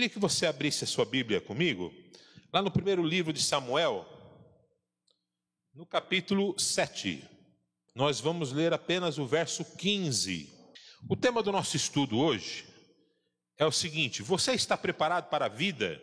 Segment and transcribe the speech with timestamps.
[0.00, 1.92] Queria que você abrisse a sua Bíblia comigo,
[2.50, 4.08] lá no primeiro livro de Samuel,
[5.74, 7.22] no capítulo 7.
[7.94, 10.50] Nós vamos ler apenas o verso 15.
[11.06, 12.64] O tema do nosso estudo hoje
[13.58, 16.00] é o seguinte: você está preparado para a vida?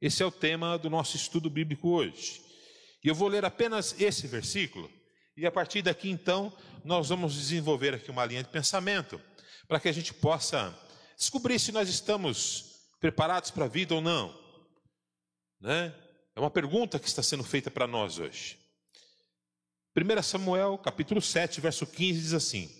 [0.00, 2.42] Esse é o tema do nosso estudo bíblico hoje.
[3.04, 4.90] E eu vou ler apenas esse versículo,
[5.36, 6.52] e a partir daqui então
[6.84, 9.20] nós vamos desenvolver aqui uma linha de pensamento,
[9.68, 10.76] para que a gente possa
[11.16, 12.71] descobrir se nós estamos
[13.02, 14.32] preparados para a vida ou não.
[15.60, 15.92] Né?
[16.36, 18.56] É uma pergunta que está sendo feita para nós hoje.
[19.96, 22.70] 1 Samuel, capítulo 7, verso 15 diz assim: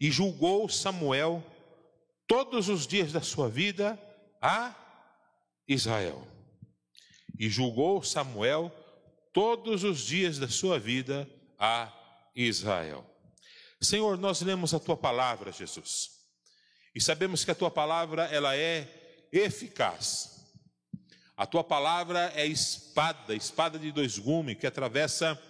[0.00, 1.44] E julgou Samuel
[2.28, 4.00] todos os dias da sua vida
[4.40, 4.72] a
[5.66, 6.24] Israel.
[7.36, 8.70] E julgou Samuel
[9.32, 11.92] todos os dias da sua vida a
[12.36, 13.04] Israel.
[13.80, 16.12] Senhor, nós lemos a tua palavra, Jesus.
[16.94, 18.95] E sabemos que a tua palavra ela é
[19.32, 20.46] eficaz.
[21.36, 25.40] A tua palavra é espada, espada de dois gumes que atravessa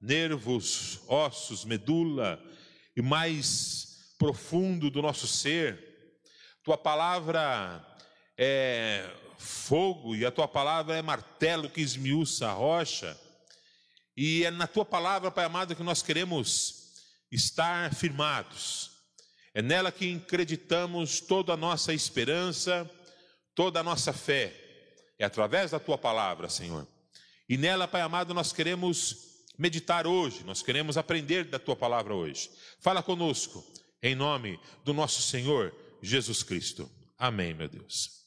[0.00, 2.42] nervos, ossos, medula
[2.96, 5.82] e mais profundo do nosso ser.
[6.62, 7.84] Tua palavra
[8.36, 13.18] é fogo e a tua palavra é martelo que esmiuça a rocha.
[14.14, 18.90] E é na tua palavra, Pai amado, que nós queremos estar firmados.
[19.54, 22.88] É nela que acreditamos toda a nossa esperança,
[23.54, 24.54] toda a nossa fé.
[25.18, 26.86] É através da tua palavra, Senhor.
[27.48, 32.50] E nela, Pai amado, nós queremos meditar hoje, nós queremos aprender da tua palavra hoje.
[32.78, 33.62] Fala conosco,
[34.02, 36.90] em nome do nosso Senhor Jesus Cristo.
[37.18, 38.24] Amém, meu Deus.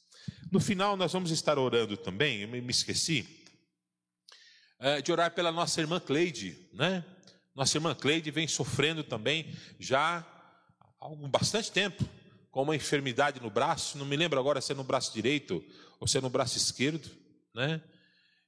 [0.52, 3.26] No final, nós vamos estar orando também, eu me esqueci,
[4.78, 7.04] é, de orar pela nossa irmã Cleide, né?
[7.54, 10.24] Nossa irmã Cleide vem sofrendo também já
[11.00, 12.08] há bastante tempo
[12.54, 15.60] com uma enfermidade no braço, não me lembro agora se é no braço direito
[15.98, 17.10] ou se é no braço esquerdo,
[17.52, 17.82] né?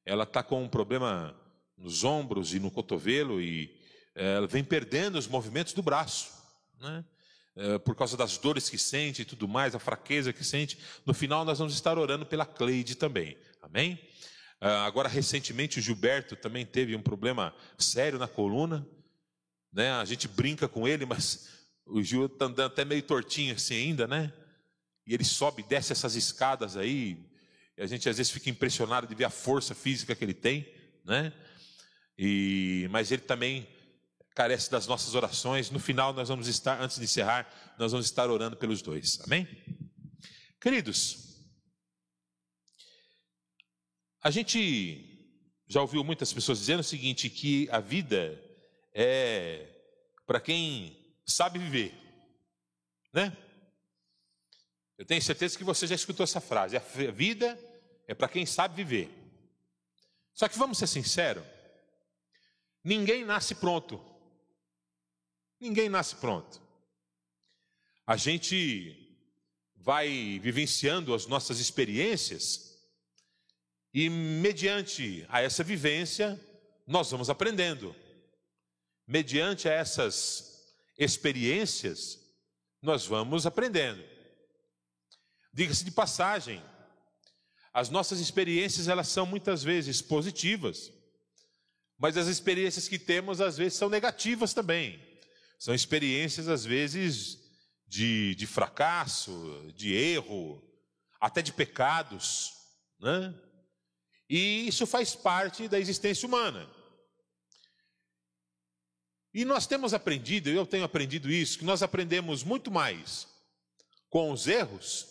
[0.05, 1.37] Ela está com um problema
[1.77, 3.77] nos ombros e no cotovelo e
[4.15, 6.31] é, ela vem perdendo os movimentos do braço,
[6.81, 7.05] né?
[7.57, 10.79] É, por causa das dores que sente e tudo mais, a fraqueza que sente.
[11.05, 13.99] No final, nós vamos estar orando pela Cleide também, amém?
[14.61, 18.87] É, agora, recentemente, o Gilberto também teve um problema sério na coluna,
[19.73, 19.91] né?
[19.95, 21.56] A gente brinca com ele, mas
[21.87, 24.33] o Gil está andando até meio tortinho assim ainda, né?
[25.07, 27.17] E ele sobe e desce essas escadas aí,
[27.77, 30.67] e a gente às vezes fica impressionado de ver a força física que ele tem,
[31.05, 31.33] né?
[32.19, 33.69] E, mas ele também
[34.35, 35.71] carece das nossas orações.
[35.71, 37.49] No final, nós vamos estar, antes de encerrar,
[37.79, 39.21] nós vamos estar orando pelos dois.
[39.25, 39.47] Amém?
[40.61, 41.47] Queridos,
[44.23, 45.31] a gente
[45.69, 48.43] já ouviu muitas pessoas dizendo o seguinte: que a vida
[48.93, 49.69] é
[50.27, 51.95] para quem sabe viver,
[53.13, 53.37] né?
[54.99, 57.59] Eu tenho certeza que você já escutou essa frase: a vida
[58.07, 59.11] é para quem sabe viver.
[60.33, 61.45] Só que vamos ser sinceros,
[62.87, 64.01] Ninguém nasce pronto.
[65.59, 66.63] Ninguém nasce pronto.
[68.07, 69.19] A gente
[69.75, 72.79] vai vivenciando as nossas experiências
[73.93, 76.41] e, mediante a essa vivência,
[76.87, 77.93] nós vamos aprendendo.
[79.05, 80.56] Mediante a essas
[80.99, 82.19] experiências,
[82.81, 84.03] nós vamos aprendendo.
[85.53, 86.63] Diga-se de passagem,
[87.73, 90.93] as nossas experiências elas são muitas vezes positivas.
[91.99, 95.03] Mas as experiências que temos, às vezes, são negativas também.
[95.59, 97.39] São experiências, às vezes,
[97.87, 100.63] de, de fracasso, de erro,
[101.21, 102.53] até de pecados.
[103.01, 103.35] Né?
[104.29, 106.69] E isso faz parte da existência humana.
[109.37, 113.29] E nós temos aprendido, eu tenho aprendido isso, que nós aprendemos muito mais
[114.09, 115.07] com os erros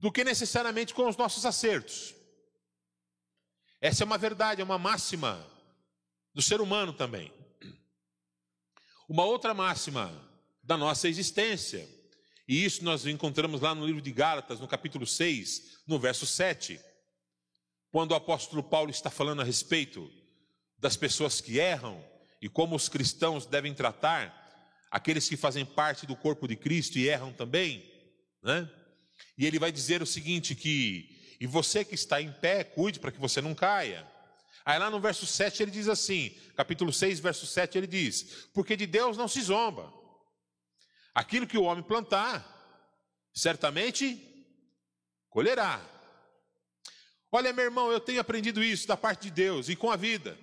[0.00, 2.12] do que necessariamente com os nossos acertos.
[3.80, 5.48] Essa é uma verdade, é uma máxima
[6.34, 7.32] do ser humano também.
[9.08, 10.12] Uma outra máxima
[10.60, 11.88] da nossa existência,
[12.48, 16.80] e isso nós encontramos lá no livro de Gálatas, no capítulo 6, no verso 7,
[17.92, 20.12] quando o apóstolo Paulo está falando a respeito
[20.76, 22.10] das pessoas que erram
[22.42, 24.40] e como os cristãos devem tratar
[24.90, 27.88] aqueles que fazem parte do corpo de Cristo e erram também,
[28.42, 28.68] né?
[29.38, 33.12] E ele vai dizer o seguinte: que e você que está em pé, cuide para
[33.12, 34.06] que você não caia.
[34.64, 38.76] Aí lá no verso 7 ele diz assim, capítulo 6, verso 7 ele diz: Porque
[38.76, 39.92] de Deus não se zomba.
[41.14, 42.44] Aquilo que o homem plantar,
[43.32, 44.20] certamente
[45.30, 45.80] colherá.
[47.30, 50.36] Olha, meu irmão, eu tenho aprendido isso da parte de Deus e com a vida.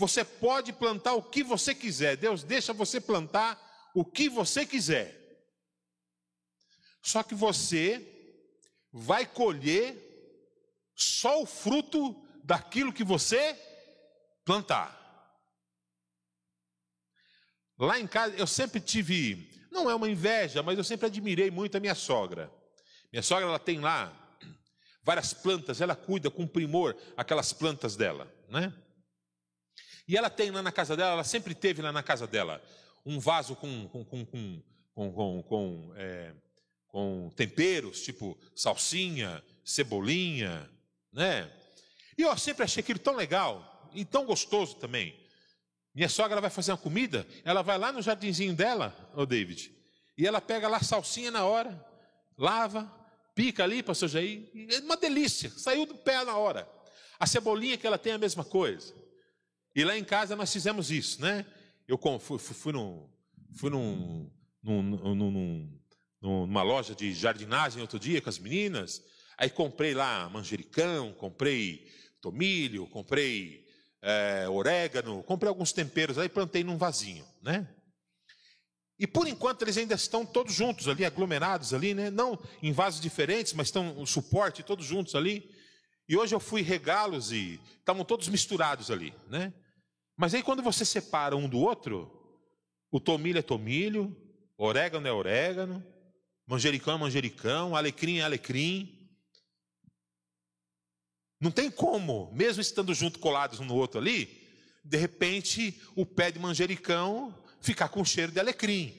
[0.00, 3.60] Você pode plantar o que você quiser, Deus deixa você plantar
[3.94, 5.14] o que você quiser.
[7.02, 8.00] Só que você
[8.90, 9.94] vai colher
[10.96, 13.54] só o fruto daquilo que você
[14.42, 14.98] plantar.
[17.78, 21.76] Lá em casa, eu sempre tive, não é uma inveja, mas eu sempre admirei muito
[21.76, 22.50] a minha sogra.
[23.12, 24.10] Minha sogra, ela tem lá
[25.02, 28.72] várias plantas, ela cuida com primor aquelas plantas dela, né?
[30.10, 32.60] E ela tem lá na casa dela, ela sempre teve lá na casa dela
[33.06, 34.62] um vaso com, com, com, com,
[34.92, 36.32] com, com, é,
[36.88, 40.68] com temperos, tipo salsinha, cebolinha,
[41.12, 41.48] né?
[42.18, 45.14] E eu sempre achei aquilo tão legal e tão gostoso também.
[45.94, 49.72] Minha sogra vai fazer uma comida, ela vai lá no jardinzinho dela, ô David,
[50.18, 51.86] e ela pega lá salsinha na hora,
[52.36, 52.92] lava,
[53.32, 56.68] pica ali, pastor Jair, é uma delícia, saiu do pé na hora.
[57.16, 58.98] A cebolinha que ela tem é a mesma coisa.
[59.74, 61.46] E lá em casa nós fizemos isso, né?
[61.86, 63.08] Eu fui, fui, num,
[63.56, 64.30] fui num,
[64.62, 65.80] num,
[66.20, 69.02] numa loja de jardinagem outro dia com as meninas,
[69.38, 71.88] aí comprei lá manjericão, comprei
[72.20, 73.66] tomilho, comprei
[74.02, 77.68] é, orégano, comprei alguns temperos aí plantei num vasinho, né?
[78.98, 82.10] E por enquanto eles ainda estão todos juntos ali, aglomerados ali, né?
[82.10, 85.50] Não em vasos diferentes, mas estão o suporte todos juntos ali.
[86.06, 89.54] E hoje eu fui regá-los e estavam todos misturados ali, né?
[90.20, 92.12] Mas aí quando você separa um do outro,
[92.90, 94.14] o tomilho é tomilho,
[94.58, 95.82] orégano é orégano,
[96.46, 99.10] manjericão é manjericão, alecrim é alecrim.
[101.40, 104.46] Não tem como, mesmo estando junto colados um no outro ali,
[104.84, 108.94] de repente o pé de manjericão ficar com cheiro de alecrim.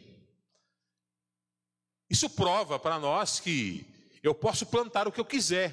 [2.09, 3.85] Isso prova para nós que
[4.23, 5.71] eu posso plantar o que eu quiser,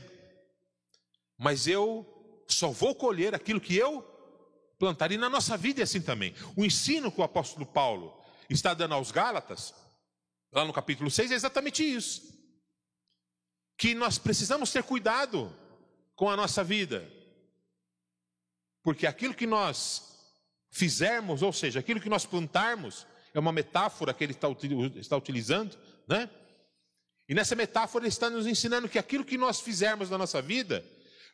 [1.38, 2.06] mas eu
[2.46, 4.17] só vou colher aquilo que eu
[4.78, 5.12] plantar.
[5.12, 6.34] E na nossa vida é assim também.
[6.56, 8.16] O ensino que o apóstolo Paulo
[8.48, 9.74] está dando aos Gálatas,
[10.52, 12.36] lá no capítulo 6, é exatamente isso.
[13.76, 15.54] Que nós precisamos ter cuidado
[16.14, 17.10] com a nossa vida.
[18.82, 20.08] Porque aquilo que nós
[20.70, 24.48] fizermos, ou seja, aquilo que nós plantarmos, é uma metáfora que ele está,
[24.96, 25.76] está utilizando,
[26.06, 26.30] né?
[27.28, 30.84] E nessa metáfora ele está nos ensinando que aquilo que nós fizermos na nossa vida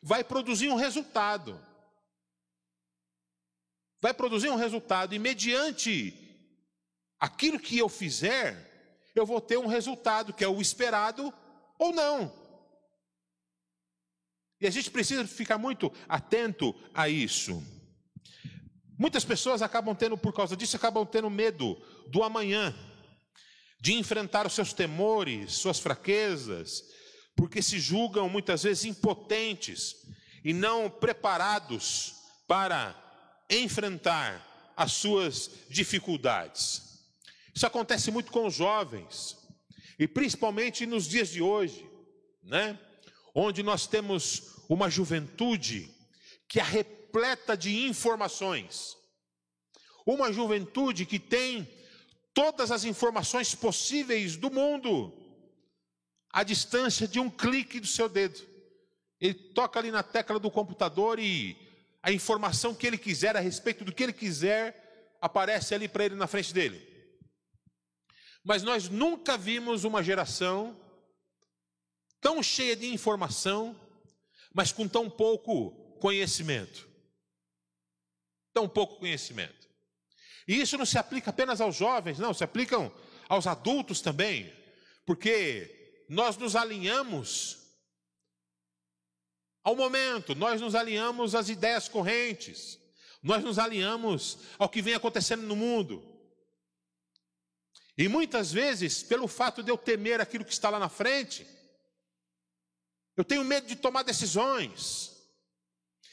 [0.03, 1.59] vai produzir um resultado.
[4.01, 6.13] Vai produzir um resultado, e mediante
[7.19, 11.33] aquilo que eu fizer, eu vou ter um resultado que é o esperado
[11.79, 12.31] ou não.
[14.59, 17.63] E a gente precisa ficar muito atento a isso.
[18.97, 21.75] Muitas pessoas acabam tendo, por causa disso, acabam tendo medo
[22.07, 22.73] do amanhã,
[23.79, 26.81] de enfrentar os seus temores, suas fraquezas,
[27.35, 29.95] porque se julgam muitas vezes impotentes
[30.43, 32.15] e não preparados
[32.47, 32.95] para
[33.49, 37.03] enfrentar as suas dificuldades.
[37.53, 39.37] Isso acontece muito com os jovens,
[39.97, 41.89] e principalmente nos dias de hoje,
[42.43, 42.77] né?
[43.33, 45.89] onde nós temos uma juventude
[46.47, 48.97] que é repleta de informações,
[50.05, 51.67] uma juventude que tem
[52.33, 55.13] todas as informações possíveis do mundo
[56.31, 58.41] à distância de um clique do seu dedo.
[59.19, 61.64] Ele toca ali na tecla do computador e
[62.05, 66.13] a informação que ele quiser a respeito do que ele quiser aparece ali para ele
[66.13, 66.79] na frente dele.
[68.43, 70.79] Mas nós nunca vimos uma geração
[72.21, 73.75] tão cheia de informação,
[74.53, 76.87] mas com tão pouco conhecimento.
[78.53, 79.67] Tão pouco conhecimento.
[80.47, 82.93] E isso não se aplica apenas aos jovens, não, se aplicam
[83.27, 84.53] aos adultos também,
[85.07, 87.64] porque nós nos alinhamos
[89.65, 92.79] ao momento, nós nos alinhamos às ideias correntes,
[93.23, 96.03] nós nos alinhamos ao que vem acontecendo no mundo.
[97.97, 101.47] E muitas vezes, pelo fato de eu temer aquilo que está lá na frente,
[103.17, 105.11] eu tenho medo de tomar decisões.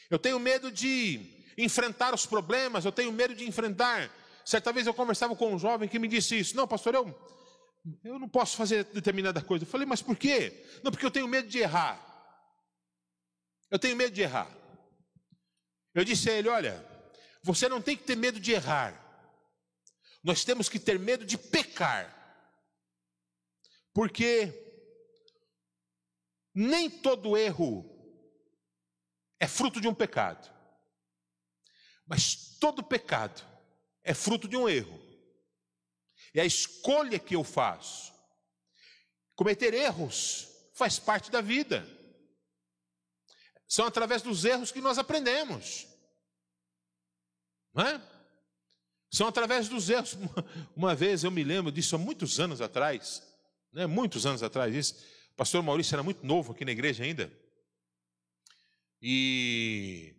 [0.09, 2.87] Eu tenho medo de enfrentar os problemas.
[2.87, 4.11] Eu tenho medo de enfrentar.
[4.47, 6.57] Certa vez eu conversava com um jovem que me disse isso.
[6.57, 7.15] Não, pastor, eu,
[8.03, 9.65] eu não posso fazer determinada coisa.
[9.65, 10.65] Eu falei, mas por quê?
[10.83, 12.12] Não, porque eu tenho medo de errar.
[13.73, 14.55] Eu tenho medo de errar.
[15.95, 16.87] Eu disse a ele: olha,
[17.43, 19.00] você não tem que ter medo de errar.
[20.23, 22.19] Nós temos que ter medo de pecar.
[23.95, 24.52] Porque
[26.55, 27.83] nem todo erro
[29.41, 30.50] é fruto de um pecado,
[32.07, 33.43] mas todo pecado
[34.05, 35.00] é fruto de um erro.
[36.35, 38.12] E a escolha que eu faço,
[39.35, 42.02] cometer erros, faz parte da vida.
[43.73, 45.87] São através dos erros que nós aprendemos.
[47.73, 48.02] Não é?
[49.11, 50.14] São através dos erros.
[50.76, 53.23] Uma vez eu me lembro disso há muitos anos atrás,
[53.73, 53.87] né?
[53.87, 54.95] muitos anos atrás, isso
[55.31, 57.33] O pastor Maurício era muito novo aqui na igreja ainda.
[59.00, 60.17] E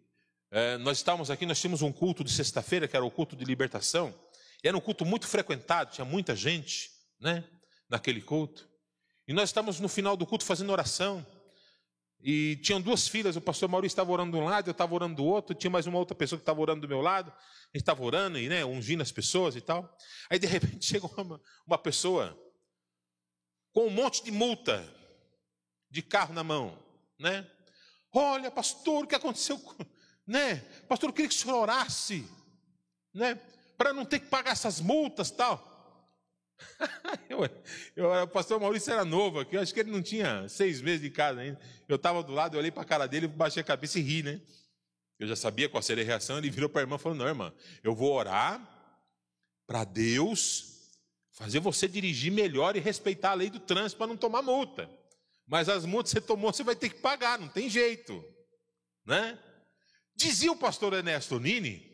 [0.49, 3.45] é, nós estávamos aqui, nós tínhamos um culto de sexta-feira, que era o culto de
[3.45, 4.19] libertação.
[4.63, 7.47] Era um culto muito frequentado, tinha muita gente, né?
[7.87, 8.67] Naquele culto.
[9.27, 11.23] E nós estávamos no final do culto fazendo oração.
[12.25, 15.17] E tinham duas filhas, o pastor Maurício estava orando de um lado, eu estava orando
[15.17, 17.81] do outro, tinha mais uma outra pessoa que estava orando do meu lado, a gente
[17.81, 19.93] estava orando e né, ungindo as pessoas e tal.
[20.29, 22.39] Aí de repente chegou uma, uma pessoa
[23.73, 24.87] com um monte de multa
[25.89, 26.79] de carro na mão,
[27.19, 27.45] né?
[28.13, 29.61] Olha, pastor, o que aconteceu?
[30.25, 30.55] Né?
[30.87, 32.25] Pastor, eu queria que o senhor orasse,
[33.13, 33.35] né?
[33.77, 35.72] Para não ter que pagar essas multas tal.
[37.29, 37.49] eu,
[37.95, 41.01] eu, o pastor Maurício era novo aqui, eu acho que ele não tinha seis meses
[41.01, 41.59] de casa ainda.
[41.87, 44.23] Eu estava do lado, eu olhei para a cara dele, baixei a cabeça e ri,
[44.23, 44.41] né?
[45.19, 46.37] Eu já sabia qual seria a reação.
[46.37, 47.53] Ele virou para a irmã e falou: Não, irmã,
[47.83, 48.61] eu vou orar
[49.65, 50.73] para Deus
[51.31, 54.89] fazer você dirigir melhor e respeitar a lei do trânsito para não tomar multa.
[55.47, 58.23] Mas as multas que você tomou, você vai ter que pagar, não tem jeito.
[59.05, 59.37] Né?
[60.15, 61.91] Dizia o pastor Ernesto Nini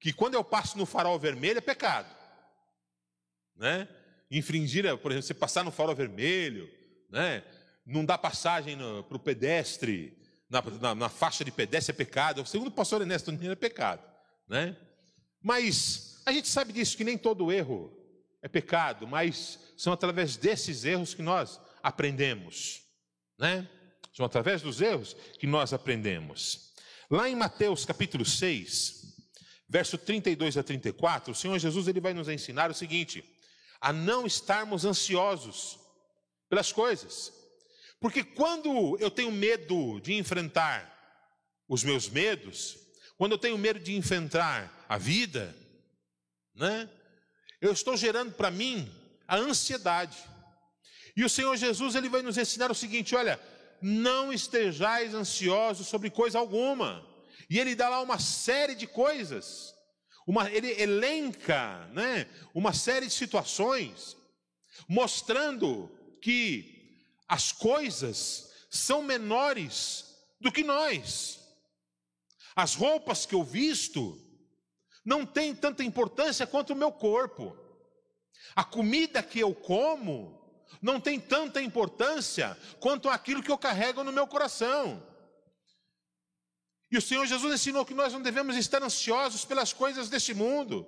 [0.00, 2.17] que quando eu passo no farol vermelho é pecado.
[3.58, 3.88] Né?
[4.30, 6.70] Infringir, por exemplo, você passar no farol vermelho,
[7.10, 7.42] né?
[7.84, 10.16] não dá passagem para o pedestre,
[10.48, 12.46] na, na, na, faixa de pedestre é pecado.
[12.46, 14.02] Segundo o pastor Ernesto Nini é pecado.
[14.48, 14.76] Né?
[15.42, 17.92] Mas a gente sabe disso, que nem todo erro
[18.42, 22.82] é pecado, mas são através desses erros que nós aprendemos,
[23.38, 23.68] né?
[24.14, 26.72] São através dos erros que nós aprendemos.
[27.10, 29.16] Lá em Mateus capítulo 6,
[29.68, 33.24] verso 32 a 34, o Senhor Jesus ele vai nos ensinar o seguinte:
[33.80, 35.78] a não estarmos ansiosos
[36.48, 37.32] pelas coisas.
[38.00, 40.94] Porque quando eu tenho medo de enfrentar
[41.68, 42.78] os meus medos,
[43.16, 45.54] quando eu tenho medo de enfrentar a vida,
[46.54, 46.88] né?
[47.60, 48.88] Eu estou gerando para mim
[49.26, 50.16] a ansiedade.
[51.16, 53.40] E o Senhor Jesus ele vai nos ensinar o seguinte: olha,
[53.82, 57.04] não estejais ansiosos sobre coisa alguma.
[57.50, 59.74] E ele dá lá uma série de coisas.
[60.28, 64.14] Uma, ele elenca né, uma série de situações,
[64.86, 70.04] mostrando que as coisas são menores
[70.38, 71.40] do que nós.
[72.54, 74.20] As roupas que eu visto
[75.02, 77.56] não têm tanta importância quanto o meu corpo.
[78.54, 84.12] A comida que eu como não tem tanta importância quanto aquilo que eu carrego no
[84.12, 85.02] meu coração.
[86.90, 90.86] E o Senhor Jesus ensinou que nós não devemos estar ansiosos pelas coisas deste mundo,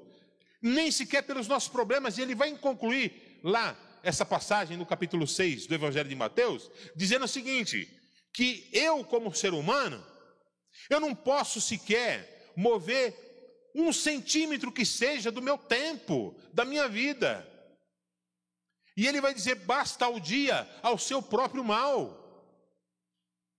[0.62, 5.66] nem sequer pelos nossos problemas, e ele vai concluir lá essa passagem no capítulo 6
[5.66, 7.88] do Evangelho de Mateus, dizendo o seguinte:
[8.32, 10.04] que eu, como ser humano,
[10.88, 13.14] eu não posso sequer mover
[13.74, 17.46] um centímetro que seja do meu tempo, da minha vida.
[18.96, 22.18] E ele vai dizer: basta o dia ao seu próprio mal.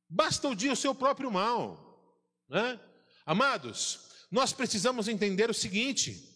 [0.10, 1.91] Basta o dia ao seu próprio mal.
[2.52, 2.78] Né?
[3.26, 6.30] Amados, nós precisamos entender o seguinte: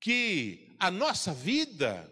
[0.00, 2.10] que a nossa vida,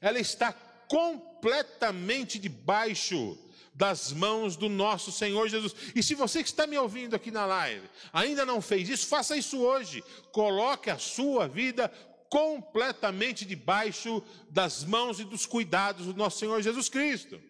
[0.00, 0.52] ela está
[0.88, 3.38] completamente debaixo
[3.74, 5.74] das mãos do nosso Senhor Jesus.
[5.94, 9.36] E se você que está me ouvindo aqui na live ainda não fez isso, faça
[9.36, 10.02] isso hoje.
[10.32, 11.88] Coloque a sua vida
[12.30, 17.40] completamente debaixo das mãos e dos cuidados do nosso Senhor Jesus Cristo.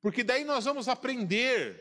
[0.00, 1.78] Porque daí nós vamos aprender,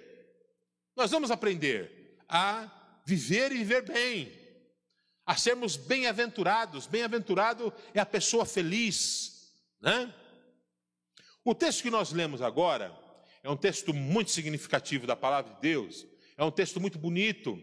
[0.95, 4.31] nós vamos aprender a viver e viver bem,
[5.25, 6.87] a sermos bem-aventurados.
[6.87, 10.13] Bem-aventurado é a pessoa feliz, né?
[11.43, 12.97] O texto que nós lemos agora
[13.43, 16.05] é um texto muito significativo da palavra de Deus,
[16.37, 17.61] é um texto muito bonito,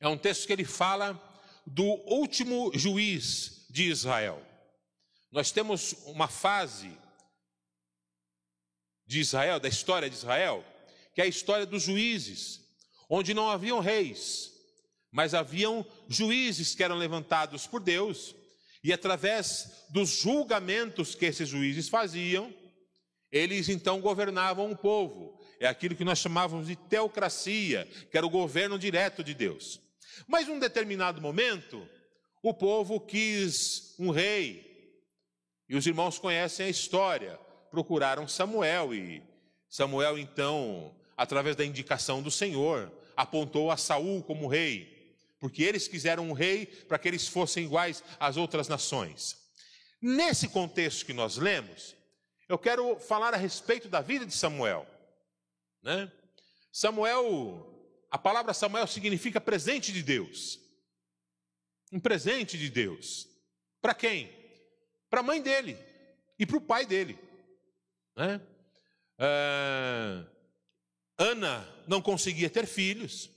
[0.00, 1.20] é um texto que ele fala
[1.64, 4.44] do último juiz de Israel.
[5.30, 6.90] Nós temos uma fase
[9.06, 10.64] de Israel, da história de Israel,
[11.14, 12.67] que é a história dos juízes,
[13.08, 14.52] onde não haviam reis,
[15.10, 18.34] mas haviam juízes que eram levantados por Deus,
[18.82, 22.52] e através dos julgamentos que esses juízes faziam,
[23.30, 25.38] eles então governavam o povo.
[25.60, 29.80] É aquilo que nós chamávamos de teocracia, que era o governo direto de Deus.
[30.26, 31.86] Mas num determinado momento,
[32.42, 34.66] o povo quis um rei.
[35.68, 37.38] E os irmãos conhecem a história.
[37.70, 39.22] Procuraram Samuel e
[39.68, 46.30] Samuel então, através da indicação do Senhor, apontou a Saul como rei, porque eles quiseram
[46.30, 49.36] um rei para que eles fossem iguais às outras nações.
[50.00, 51.94] Nesse contexto que nós lemos,
[52.48, 54.86] eu quero falar a respeito da vida de Samuel.
[55.82, 56.10] Né?
[56.72, 57.74] Samuel
[58.10, 60.58] a palavra Samuel significa presente de Deus.
[61.92, 63.28] Um presente de Deus.
[63.80, 64.32] Para quem?
[65.10, 65.76] Para a mãe dele
[66.38, 67.18] e para o pai dele.
[68.16, 68.40] Né?
[69.18, 70.24] Ah,
[71.18, 73.28] Ana não conseguia ter filhos.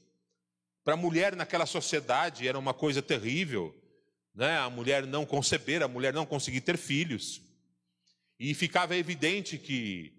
[0.83, 3.75] Para a mulher naquela sociedade era uma coisa terrível,
[4.35, 4.57] né?
[4.59, 7.41] A mulher não conceber, a mulher não conseguir ter filhos.
[8.39, 10.13] E ficava evidente que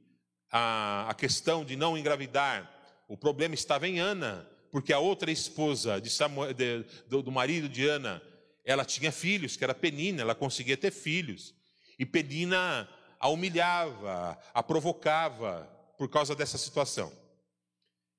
[0.51, 2.69] a, a questão de não engravidar,
[3.09, 7.69] o problema estava em Ana, porque a outra esposa de Samuel, de, do, do marido
[7.69, 8.23] de Ana,
[8.65, 11.55] ela tinha filhos, que era Penina, ela conseguia ter filhos.
[11.99, 12.89] E Penina
[13.21, 17.22] a humilhava, a provocava por causa dessa situação.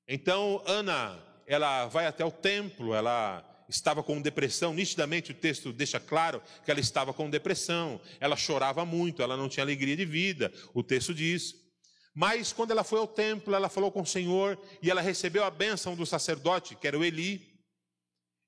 [0.07, 1.17] Então, Ana,
[1.47, 6.69] ela vai até o templo, ela estava com depressão, nitidamente o texto deixa claro que
[6.69, 11.13] ela estava com depressão, ela chorava muito, ela não tinha alegria de vida, o texto
[11.13, 11.55] diz.
[12.13, 15.49] Mas quando ela foi ao templo, ela falou com o Senhor e ela recebeu a
[15.49, 17.41] bênção do sacerdote, que era o Eli.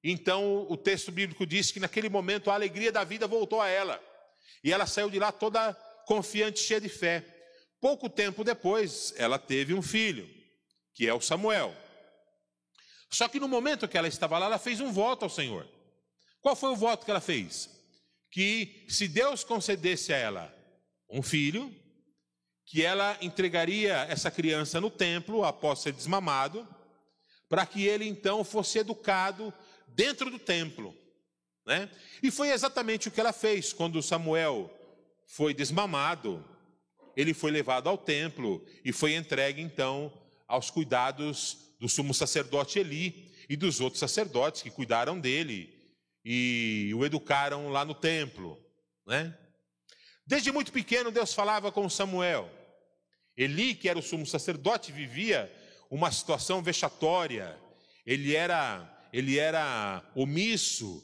[0.03, 3.99] Então o texto bíblico diz que naquele momento a alegria da vida voltou a ela.
[4.63, 5.73] E ela saiu de lá toda
[6.05, 7.25] confiante, cheia de fé.
[7.81, 10.34] Pouco tempo depois, ela teve um filho
[10.95, 11.75] que é o Samuel.
[13.11, 15.67] Só que no momento que ela estava lá, ela fez um voto ao Senhor.
[16.41, 17.69] Qual foi o voto que ela fez?
[18.31, 20.55] Que se Deus concedesse a ela
[21.09, 21.73] um filho,
[22.65, 26.67] que ela entregaria essa criança no templo após ser desmamado,
[27.47, 29.53] para que ele então fosse educado
[29.87, 30.95] dentro do templo.
[31.65, 31.89] Né?
[32.23, 34.71] E foi exatamente o que ela fez quando Samuel
[35.27, 36.43] foi desmamado,
[37.15, 40.11] ele foi levado ao templo e foi entregue então
[40.47, 45.73] aos cuidados do sumo sacerdote Eli e dos outros sacerdotes que cuidaram dele
[46.23, 48.59] e o educaram lá no templo,
[49.05, 49.37] né?
[50.25, 52.49] Desde muito pequeno Deus falava com Samuel.
[53.37, 55.51] Eli, que era o sumo sacerdote, vivia
[55.89, 57.55] uma situação vexatória.
[58.05, 61.01] Ele era ele era omisso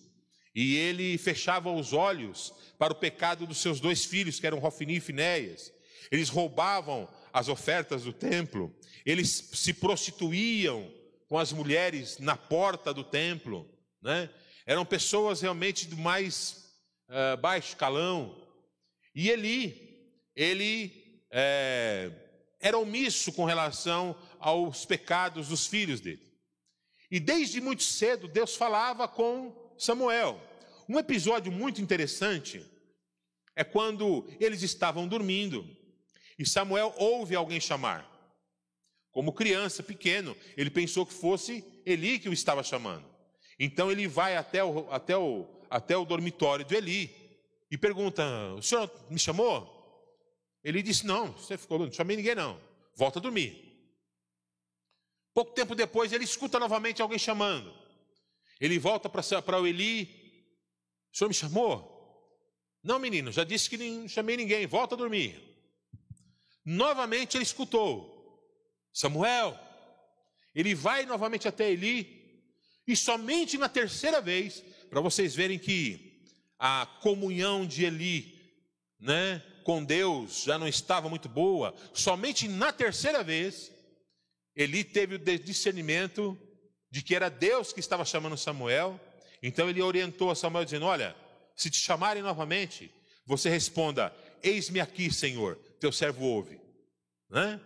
[0.53, 4.97] e ele fechava os olhos para o pecado dos seus dois filhos, que eram Rofini
[4.97, 5.71] e Finéias.
[6.11, 8.73] Eles roubavam as ofertas do templo,
[9.05, 10.91] eles se prostituíam
[11.27, 13.67] com as mulheres na porta do templo,
[14.01, 14.29] né?
[14.65, 16.75] eram pessoas realmente do mais
[17.09, 18.37] uh, baixo calão.
[19.13, 22.11] E Eli, ele é,
[22.59, 26.31] era omisso com relação aos pecados dos filhos dele.
[27.09, 30.39] E desde muito cedo Deus falava com Samuel.
[30.87, 32.65] Um episódio muito interessante
[33.55, 35.65] é quando eles estavam dormindo
[36.41, 38.09] e Samuel ouve alguém chamar.
[39.11, 43.05] Como criança, pequeno, ele pensou que fosse Eli que o estava chamando.
[43.59, 47.15] Então ele vai até o, até o, até o dormitório de Eli
[47.69, 48.23] e pergunta:
[48.55, 49.69] O senhor me chamou?
[50.63, 52.59] Ele disse: Não, você ficou, não chamei ninguém, não.
[52.95, 53.69] Volta a dormir.
[55.35, 57.71] Pouco tempo depois, ele escuta novamente alguém chamando.
[58.59, 60.05] Ele volta para o Eli:
[61.13, 61.87] O senhor me chamou?
[62.83, 65.50] Não, menino, já disse que não chamei ninguém, volta a dormir.
[66.65, 68.11] Novamente ele escutou:
[68.93, 69.57] Samuel.
[70.53, 72.21] Ele vai novamente até Eli,
[72.85, 76.25] e somente na terceira vez, para vocês verem que
[76.59, 78.37] a comunhão de Eli,
[78.99, 83.71] né, com Deus já não estava muito boa, somente na terceira vez,
[84.55, 86.37] Eli teve o discernimento
[86.89, 88.99] de que era Deus que estava chamando Samuel,
[89.41, 91.15] então ele orientou a Samuel dizendo: Olha,
[91.55, 92.91] se te chamarem novamente,
[93.25, 96.61] você responda: Eis-me aqui, Senhor, teu servo ouve.
[97.29, 97.59] Né?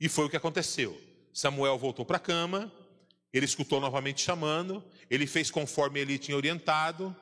[0.00, 1.00] E foi o que aconteceu.
[1.32, 2.72] Samuel voltou para a cama,
[3.32, 7.14] ele escutou novamente chamando, ele fez conforme ele tinha orientado,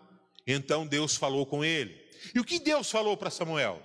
[0.47, 2.01] então Deus falou com ele.
[2.35, 3.83] E o que Deus falou para Samuel?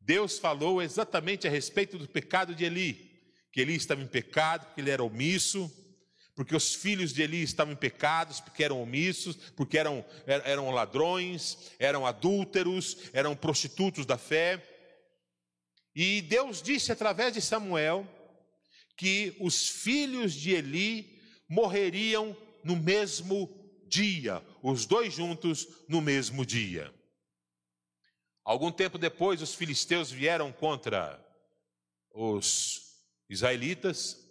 [0.00, 3.08] Deus falou exatamente a respeito do pecado de Eli,
[3.52, 5.70] que Eli estava em pecado, porque ele era omisso,
[6.34, 11.72] porque os filhos de Eli estavam em pecados, porque eram omissos, porque eram, eram ladrões,
[11.78, 14.77] eram adúlteros, eram prostitutos da fé.
[16.00, 18.06] E Deus disse através de Samuel
[18.96, 23.52] que os filhos de Eli morreriam no mesmo
[23.88, 26.94] dia, os dois juntos no mesmo dia.
[28.44, 31.20] Algum tempo depois, os filisteus vieram contra
[32.12, 34.24] os israelitas,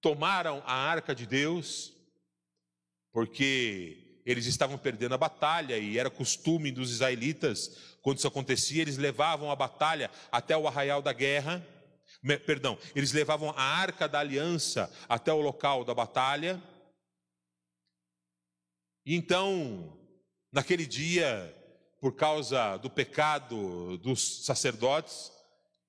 [0.00, 1.92] tomaram a arca de Deus,
[3.12, 8.98] porque eles estavam perdendo a batalha e era costume dos israelitas quando isso acontecia, eles
[8.98, 11.66] levavam a batalha até o arraial da guerra,
[12.44, 16.62] perdão, eles levavam a arca da aliança até o local da batalha.
[19.06, 19.98] E então,
[20.52, 21.50] naquele dia,
[21.98, 25.32] por causa do pecado dos sacerdotes,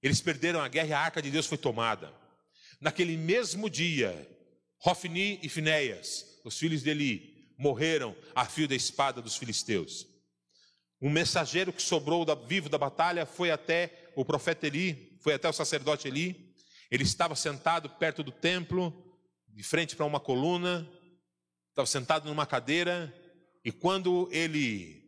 [0.01, 2.13] eles perderam a guerra e a arca de Deus foi tomada.
[2.79, 4.25] Naquele mesmo dia,
[4.77, 10.07] Rofni e Finéias, os filhos de Eli, morreram a fio da espada dos filisteus.
[11.01, 15.47] Um mensageiro que sobrou da, vivo da batalha foi até o profeta Eli, foi até
[15.47, 16.53] o sacerdote Eli.
[16.89, 18.93] Ele estava sentado perto do templo,
[19.47, 20.89] de frente para uma coluna,
[21.69, 23.13] estava sentado numa cadeira,
[23.63, 25.03] e quando ele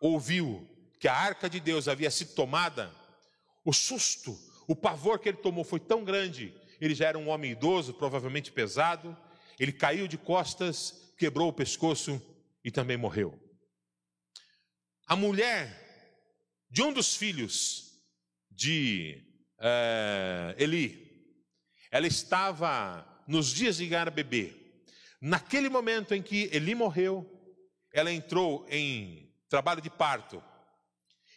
[0.00, 2.92] ouviu que a arca de Deus havia sido tomada,
[3.64, 6.54] o susto, o pavor que ele tomou foi tão grande.
[6.80, 9.16] Ele já era um homem idoso, provavelmente pesado.
[9.58, 12.22] Ele caiu de costas, quebrou o pescoço
[12.64, 13.38] e também morreu.
[15.06, 15.86] A mulher
[16.70, 18.00] de um dos filhos
[18.50, 19.24] de
[19.58, 21.08] é, Eli,
[21.90, 24.54] ela estava nos dias de ganhar bebê.
[25.20, 27.26] Naquele momento em que Eli morreu,
[27.92, 30.42] ela entrou em trabalho de parto.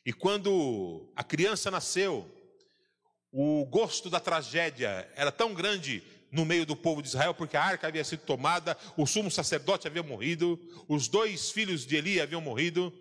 [0.06, 2.30] E quando a criança nasceu,
[3.32, 7.64] o gosto da tragédia era tão grande no meio do povo de Israel, porque a
[7.64, 12.40] arca havia sido tomada, o sumo sacerdote havia morrido, os dois filhos de Eli haviam
[12.40, 12.94] morrido.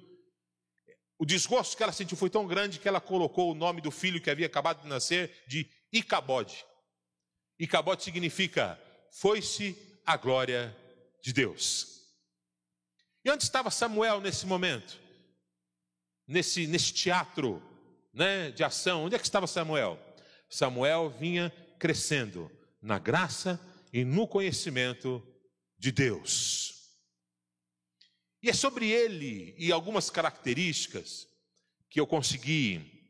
[1.16, 4.20] O desgosto que ela sentiu foi tão grande que ela colocou o nome do filho
[4.20, 6.64] que havia acabado de nascer de Icabode.
[7.58, 8.80] Icabode significa
[9.12, 10.76] foi-se a glória
[11.22, 12.00] de Deus.
[13.24, 14.98] E onde estava Samuel nesse momento?
[16.26, 17.62] Nesse, nesse teatro
[18.12, 19.98] né, de ação, onde é que estava Samuel?
[20.48, 23.60] Samuel vinha crescendo na graça
[23.92, 25.22] e no conhecimento
[25.78, 26.70] de Deus.
[28.42, 31.28] E é sobre ele e algumas características
[31.90, 33.00] que eu consegui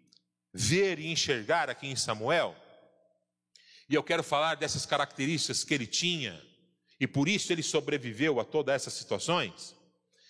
[0.52, 2.56] ver e enxergar aqui em Samuel.
[3.88, 6.40] E eu quero falar dessas características que ele tinha
[6.98, 9.76] e por isso ele sobreviveu a todas essas situações.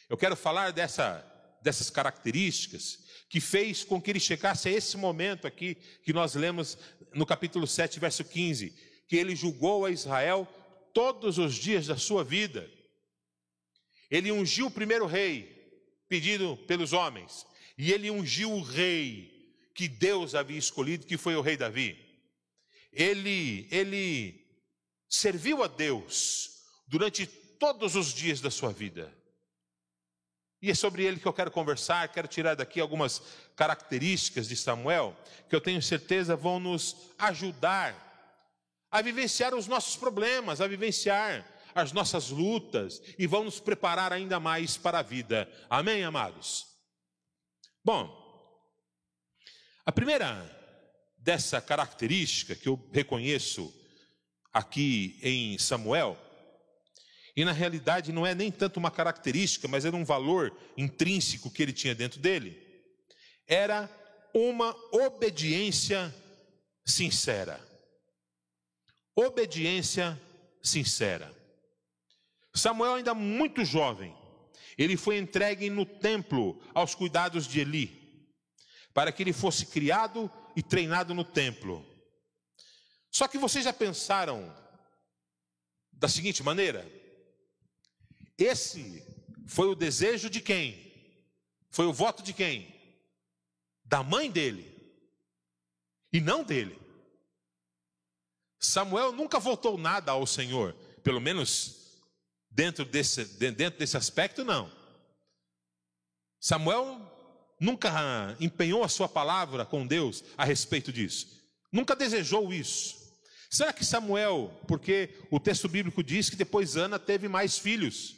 [0.08, 1.24] Eu quero falar dessa,
[1.62, 2.98] dessas características
[3.28, 6.76] que fez com que ele chegasse a esse momento aqui que nós lemos
[7.14, 8.74] no capítulo 7, verso 15,
[9.10, 10.46] que ele julgou a Israel
[10.94, 12.70] todos os dias da sua vida.
[14.08, 17.44] Ele ungiu o primeiro rei, pedido pelos homens,
[17.76, 21.98] e ele ungiu o rei que Deus havia escolhido, que foi o rei Davi.
[22.92, 24.46] Ele, ele
[25.08, 29.12] serviu a Deus durante todos os dias da sua vida.
[30.62, 33.20] E é sobre ele que eu quero conversar, quero tirar daqui algumas
[33.56, 35.16] características de Samuel,
[35.48, 38.09] que eu tenho certeza vão nos ajudar
[38.90, 44.40] a vivenciar os nossos problemas, a vivenciar as nossas lutas e vão nos preparar ainda
[44.40, 45.48] mais para a vida.
[45.68, 46.66] Amém, amados?
[47.84, 48.18] Bom,
[49.86, 50.58] a primeira
[51.16, 53.72] dessa característica que eu reconheço
[54.52, 56.18] aqui em Samuel
[57.36, 61.62] e na realidade não é nem tanto uma característica, mas era um valor intrínseco que
[61.62, 62.60] ele tinha dentro dele.
[63.46, 63.88] Era
[64.34, 66.14] uma obediência
[66.84, 67.69] sincera.
[69.14, 70.20] Obediência
[70.62, 71.34] sincera.
[72.54, 74.16] Samuel, ainda muito jovem,
[74.76, 78.28] ele foi entregue no templo aos cuidados de Eli,
[78.94, 81.86] para que ele fosse criado e treinado no templo.
[83.10, 84.54] Só que vocês já pensaram
[85.92, 86.90] da seguinte maneira:
[88.38, 89.04] esse
[89.46, 90.90] foi o desejo de quem?
[91.68, 92.74] Foi o voto de quem?
[93.84, 94.66] Da mãe dele.
[96.12, 96.79] E não dele.
[98.60, 101.98] Samuel nunca voltou nada ao Senhor, pelo menos
[102.50, 104.70] dentro desse, dentro desse aspecto, não.
[106.38, 107.00] Samuel
[107.58, 111.26] nunca empenhou a sua palavra com Deus a respeito disso,
[111.72, 113.00] nunca desejou isso.
[113.50, 118.14] Será que Samuel, porque o texto bíblico diz que depois Ana teve mais filhos,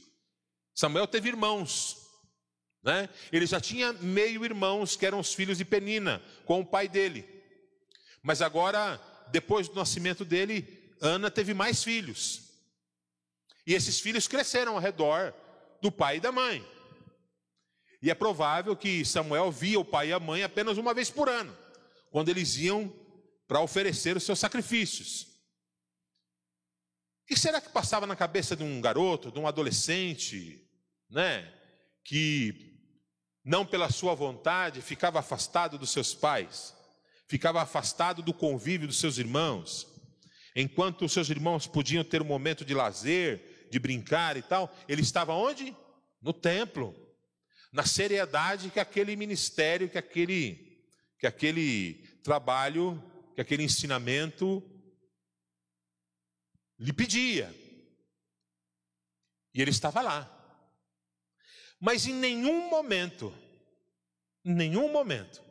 [0.74, 1.96] Samuel teve irmãos,
[2.82, 3.08] né?
[3.30, 7.24] Ele já tinha meio irmãos que eram os filhos de Penina, com o pai dele.
[8.22, 9.00] Mas agora,
[9.32, 12.52] depois do nascimento dele, Ana teve mais filhos.
[13.66, 15.34] E esses filhos cresceram ao redor
[15.80, 16.64] do pai e da mãe.
[18.00, 21.28] E é provável que Samuel via o pai e a mãe apenas uma vez por
[21.28, 21.56] ano,
[22.10, 22.92] quando eles iam
[23.48, 25.22] para oferecer os seus sacrifícios.
[27.22, 30.68] O que será que passava na cabeça de um garoto, de um adolescente,
[31.08, 31.52] né,
[32.04, 32.72] que
[33.44, 36.74] não pela sua vontade ficava afastado dos seus pais,
[37.32, 39.88] ficava afastado do convívio dos seus irmãos,
[40.54, 45.00] enquanto os seus irmãos podiam ter um momento de lazer, de brincar e tal, ele
[45.00, 45.74] estava onde?
[46.20, 46.94] No templo,
[47.72, 50.78] na seriedade que aquele ministério, que aquele,
[51.18, 53.02] que aquele trabalho,
[53.34, 54.62] que aquele ensinamento
[56.78, 57.50] lhe pedia.
[59.54, 60.30] E ele estava lá.
[61.80, 63.34] Mas em nenhum momento,
[64.44, 65.42] em nenhum momento,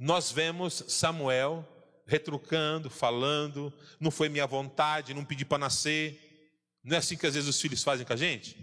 [0.00, 1.68] nós vemos Samuel
[2.06, 6.48] retrucando, falando, não foi minha vontade, não pedi para nascer.
[6.82, 8.56] Não é assim que às vezes os filhos fazem com a gente?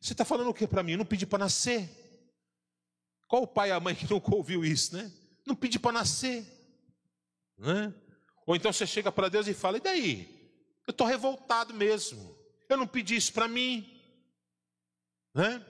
[0.00, 0.92] Você está falando o que para mim?
[0.92, 1.88] Eu não pedi para nascer.
[3.28, 5.12] Qual o pai e a mãe que nunca ouviu isso, né?
[5.46, 6.44] Não pedi para nascer.
[7.56, 7.94] Né?
[8.44, 10.58] Ou então você chega para Deus e fala: e daí?
[10.88, 12.36] Eu estou revoltado mesmo.
[12.68, 13.88] Eu não pedi isso para mim.
[15.32, 15.64] Né?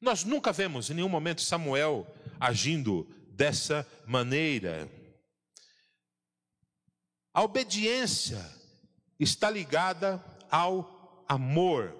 [0.00, 2.06] Nós nunca vemos em nenhum momento Samuel
[2.38, 4.86] agindo dessa maneira.
[7.32, 8.38] A obediência
[9.18, 11.96] está ligada ao amor.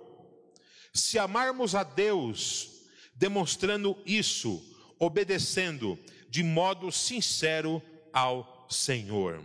[0.93, 4.63] Se amarmos a Deus, demonstrando isso,
[4.99, 5.99] obedecendo
[6.29, 9.43] de modo sincero ao Senhor.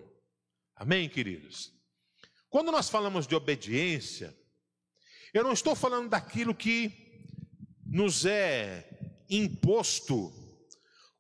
[0.75, 1.71] Amém, queridos?
[2.49, 4.35] Quando nós falamos de obediência,
[5.33, 6.91] eu não estou falando daquilo que
[7.85, 8.85] nos é
[9.29, 10.44] imposto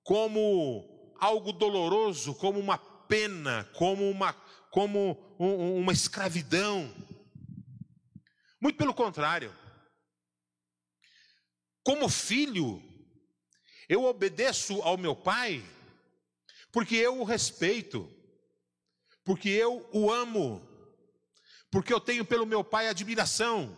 [0.05, 4.33] como algo doloroso, como uma pena, como uma,
[4.69, 6.93] como uma escravidão.
[8.61, 9.51] Muito pelo contrário.
[11.83, 12.79] Como filho,
[13.89, 15.65] eu obedeço ao meu pai,
[16.71, 18.07] porque eu o respeito,
[19.23, 20.61] porque eu o amo,
[21.71, 23.75] porque eu tenho pelo meu pai admiração,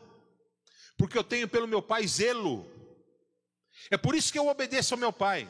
[0.97, 2.69] porque eu tenho pelo meu pai zelo.
[3.89, 5.49] É por isso que eu obedeço ao meu pai.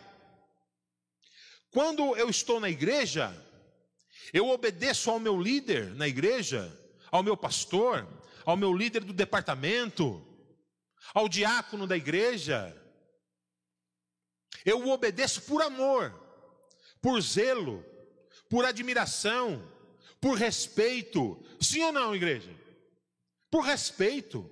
[1.78, 3.32] Quando eu estou na igreja,
[4.34, 6.76] eu obedeço ao meu líder na igreja,
[7.12, 8.08] ao meu pastor,
[8.44, 10.26] ao meu líder do departamento,
[11.13, 12.76] ao diácono da igreja.
[14.66, 16.12] Eu o obedeço por amor,
[17.00, 17.86] por zelo,
[18.50, 19.62] por admiração,
[20.20, 21.40] por respeito.
[21.62, 22.50] Sim ou não, igreja?
[23.52, 24.52] Por respeito.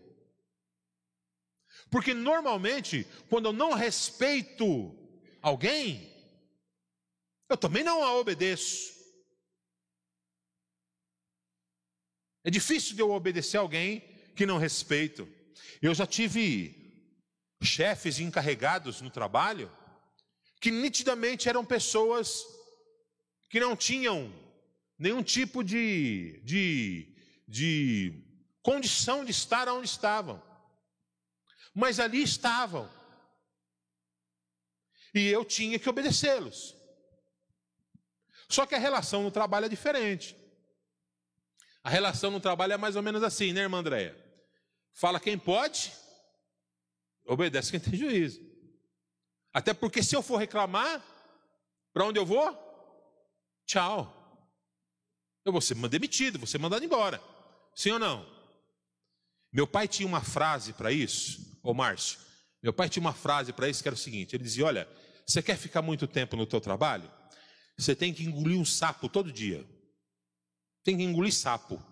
[1.90, 4.96] Porque normalmente, quando eu não respeito
[5.42, 6.14] alguém,
[7.50, 8.94] eu também não a obedeço.
[12.44, 14.02] É difícil de eu obedecer alguém
[14.36, 15.28] que não respeito.
[15.82, 16.86] Eu já tive
[17.62, 19.72] chefes encarregados no trabalho
[20.62, 22.44] que nitidamente eram pessoas
[23.50, 24.34] que não tinham
[24.98, 27.16] nenhum tipo de, de,
[27.48, 28.24] de
[28.62, 30.42] condição de estar onde estavam,
[31.74, 32.90] mas ali estavam,
[35.14, 36.76] e eu tinha que obedecê-los.
[38.50, 40.36] Só que a relação no trabalho é diferente.
[41.84, 44.16] A relação no trabalho é mais ou menos assim, né, irmã Andréia?
[44.94, 45.92] Fala quem pode,
[47.26, 48.42] obedece quem tem juízo.
[49.54, 51.04] Até porque se eu for reclamar,
[51.94, 52.58] para onde eu vou?
[53.66, 54.12] Tchau.
[55.46, 57.22] Eu vou ser demitido, vou ser mandado embora.
[57.76, 58.26] Sim ou não?
[59.52, 62.20] Meu pai tinha uma frase para isso, ô Márcio.
[62.62, 64.90] Meu pai tinha uma frase para isso que era o seguinte: ele dizia: Olha,
[65.26, 67.10] você quer ficar muito tempo no teu trabalho?
[67.78, 69.66] Você tem que engolir um sapo todo dia.
[70.84, 71.84] Tem que engolir sapo.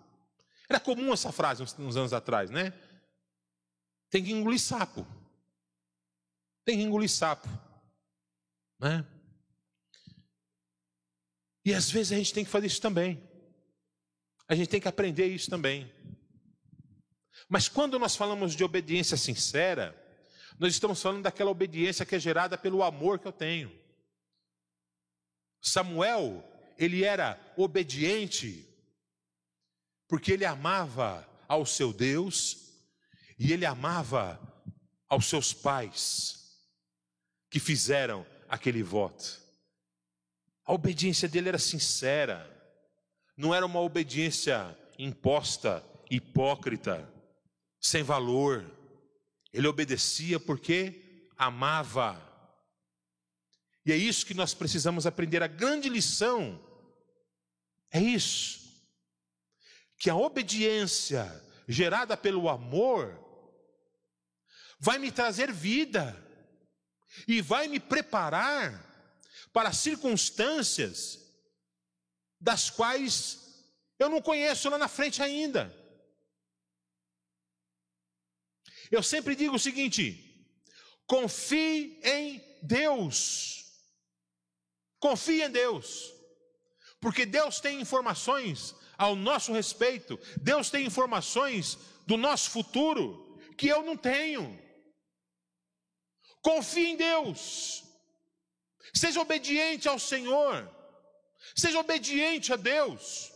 [0.69, 2.71] Era comum essa frase uns, anos atrás, né?
[4.09, 5.05] Tem que engolir sapo.
[6.63, 7.49] Tem que engolir sapo.
[8.79, 9.05] Né?
[11.65, 13.21] E às vezes a gente tem que fazer isso também.
[14.47, 15.91] A gente tem que aprender isso também.
[17.49, 19.99] Mas quando nós falamos de obediência sincera,
[20.59, 23.82] nós estamos falando daquela obediência que é gerada pelo amor que eu tenho.
[25.63, 26.43] Samuel,
[26.77, 28.67] ele era obediente,
[30.07, 32.73] porque ele amava ao seu Deus
[33.39, 34.39] e ele amava
[35.07, 36.59] aos seus pais
[37.49, 39.41] que fizeram aquele voto.
[40.65, 42.49] A obediência dele era sincera,
[43.37, 47.09] não era uma obediência imposta, hipócrita,
[47.79, 48.65] sem valor.
[49.51, 52.32] Ele obedecia porque amava.
[53.85, 55.43] E é isso que nós precisamos aprender.
[55.43, 56.59] A grande lição
[57.91, 58.59] é isso:
[59.97, 61.25] que a obediência
[61.67, 63.19] gerada pelo amor
[64.79, 66.17] vai me trazer vida
[67.27, 68.91] e vai me preparar
[69.51, 71.19] para circunstâncias
[72.39, 73.39] das quais
[73.99, 75.73] eu não conheço lá na frente ainda.
[78.91, 80.47] Eu sempre digo o seguinte:
[81.05, 83.62] confie em Deus.
[85.03, 86.13] Confie em Deus.
[87.01, 93.83] Porque Deus tem informações ao nosso respeito, Deus tem informações do nosso futuro que eu
[93.83, 94.57] não tenho.
[96.41, 97.83] Confie em Deus.
[98.93, 100.73] Seja obediente ao Senhor.
[101.53, 103.32] Seja obediente a Deus.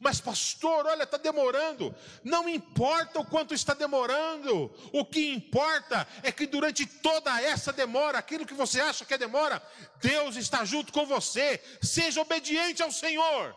[0.00, 1.94] Mas, pastor, olha, está demorando.
[2.22, 4.72] Não importa o quanto está demorando.
[4.92, 9.18] O que importa é que durante toda essa demora, aquilo que você acha que é
[9.18, 9.62] demora,
[10.00, 11.62] Deus está junto com você.
[11.82, 13.56] Seja obediente ao Senhor.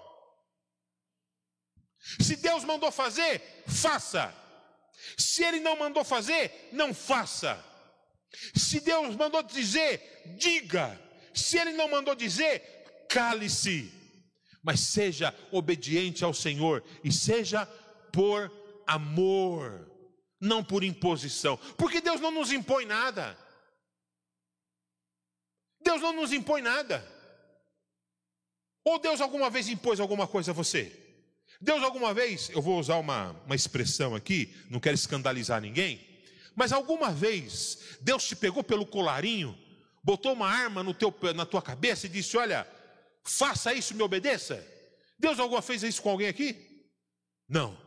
[2.19, 4.33] Se Deus mandou fazer, faça.
[5.17, 7.63] Se Ele não mandou fazer, não faça.
[8.55, 10.99] Se Deus mandou dizer, diga.
[11.33, 13.96] Se Ele não mandou dizer, cale-se.
[14.63, 17.65] Mas seja obediente ao Senhor e seja
[18.11, 18.51] por
[18.85, 19.89] amor,
[20.39, 23.37] não por imposição, porque Deus não nos impõe nada.
[25.81, 27.05] Deus não nos impõe nada.
[28.83, 31.07] Ou Deus alguma vez impôs alguma coisa a você?
[31.59, 36.05] Deus alguma vez, eu vou usar uma, uma expressão aqui, não quero escandalizar ninguém,
[36.55, 39.57] mas alguma vez Deus te pegou pelo colarinho,
[40.03, 42.67] botou uma arma no teu, na tua cabeça e disse: Olha,
[43.27, 44.65] faça isso, me obedeça.
[45.19, 46.85] Deus alguma vez fez isso com alguém aqui?
[47.47, 47.77] Não,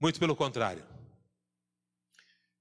[0.00, 0.86] muito pelo contrário.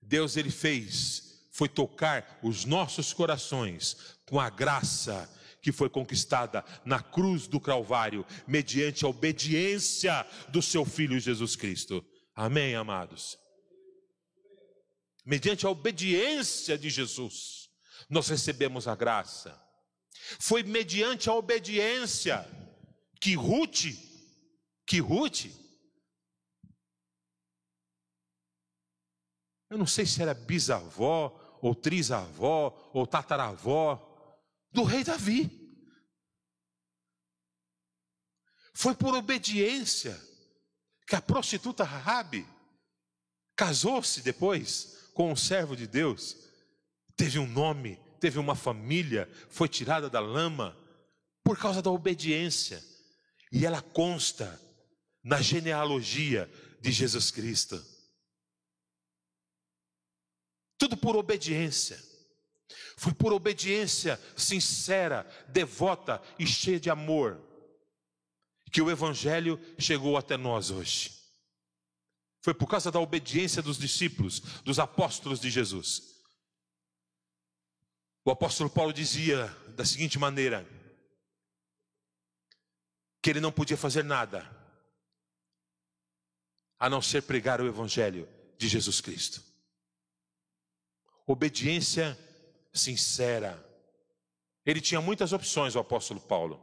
[0.02, 5.30] Deus ele fez, foi tocar os nossos corações com a graça
[5.62, 12.06] que foi conquistada na cruz do Calvário, mediante a obediência do seu Filho Jesus Cristo.
[12.36, 13.36] Amém, amados?
[15.26, 17.68] Mediante a obediência de Jesus,
[18.08, 19.60] nós recebemos a graça.
[20.40, 22.46] Foi mediante a obediência
[23.20, 23.86] que Ruth,
[24.86, 25.46] que Ruth,
[29.70, 34.38] eu não sei se era bisavó, ou trisavó, ou tataravó,
[34.72, 35.50] do rei Davi.
[38.74, 40.22] Foi por obediência
[41.08, 42.46] que a prostituta Rabi
[43.56, 46.36] casou-se depois com um servo de Deus,
[47.16, 50.78] teve um nome, teve uma família, foi tirada da lama
[51.44, 52.84] por causa da obediência.
[53.52, 54.60] E ela consta
[55.24, 56.50] na genealogia
[56.82, 57.84] de Jesus Cristo.
[60.78, 62.00] Tudo por obediência.
[62.98, 67.42] Foi por obediência sincera, devota e cheia de amor
[68.76, 71.10] que o Evangelho chegou até nós hoje.
[72.42, 76.15] Foi por causa da obediência dos discípulos, dos apóstolos de Jesus.
[78.28, 80.68] O apóstolo Paulo dizia da seguinte maneira:
[83.22, 84.50] que ele não podia fazer nada
[86.80, 89.44] a não ser pregar o Evangelho de Jesus Cristo.
[91.28, 92.18] Obediência
[92.74, 93.64] sincera.
[94.66, 96.60] Ele tinha muitas opções, o apóstolo Paulo.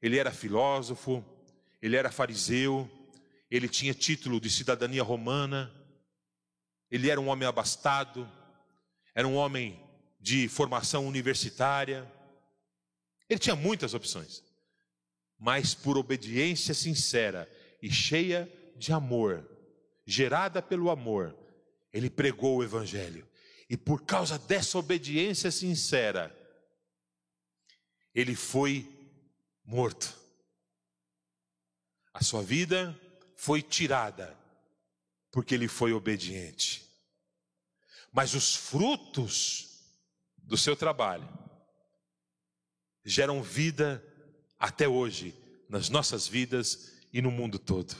[0.00, 1.24] Ele era filósofo,
[1.80, 2.88] ele era fariseu,
[3.50, 5.72] ele tinha título de cidadania romana,
[6.88, 8.30] ele era um homem abastado,
[9.14, 9.81] era um homem
[10.22, 12.10] de formação universitária.
[13.28, 14.42] Ele tinha muitas opções,
[15.36, 17.50] mas por obediência sincera
[17.82, 19.44] e cheia de amor,
[20.06, 21.36] gerada pelo amor,
[21.92, 23.28] ele pregou o Evangelho.
[23.68, 26.34] E por causa dessa obediência sincera,
[28.14, 28.88] ele foi
[29.64, 30.14] morto.
[32.14, 32.98] A sua vida
[33.34, 34.36] foi tirada,
[35.30, 36.86] porque ele foi obediente.
[38.12, 39.71] Mas os frutos
[40.42, 41.28] do seu trabalho
[43.04, 44.02] geram vida
[44.58, 45.34] até hoje,
[45.68, 47.96] nas nossas vidas e no mundo todo,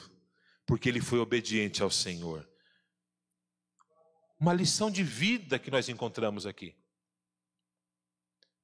[0.67, 2.49] porque ele foi obediente ao Senhor
[4.43, 6.75] uma lição de vida que nós encontramos aqui.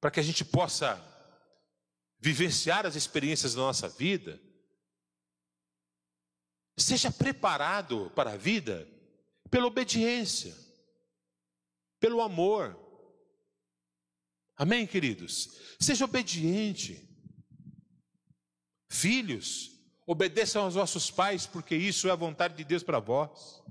[0.00, 1.00] Para que a gente possa
[2.18, 4.42] vivenciar as experiências da nossa vida,
[6.76, 8.88] seja preparado para a vida
[9.52, 10.52] pela obediência,
[12.00, 12.76] pelo amor.
[14.58, 15.56] Amém, queridos?
[15.78, 17.08] Seja obediente.
[18.90, 19.70] Filhos,
[20.04, 23.62] obedeçam aos vossos pais, porque isso é a vontade de Deus para vós.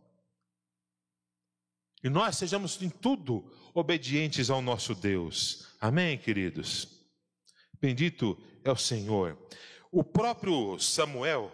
[2.02, 5.68] E nós sejamos em tudo obedientes ao nosso Deus.
[5.82, 6.88] Amém, queridos?
[7.82, 9.38] Bendito é o Senhor.
[9.92, 11.54] O próprio Samuel,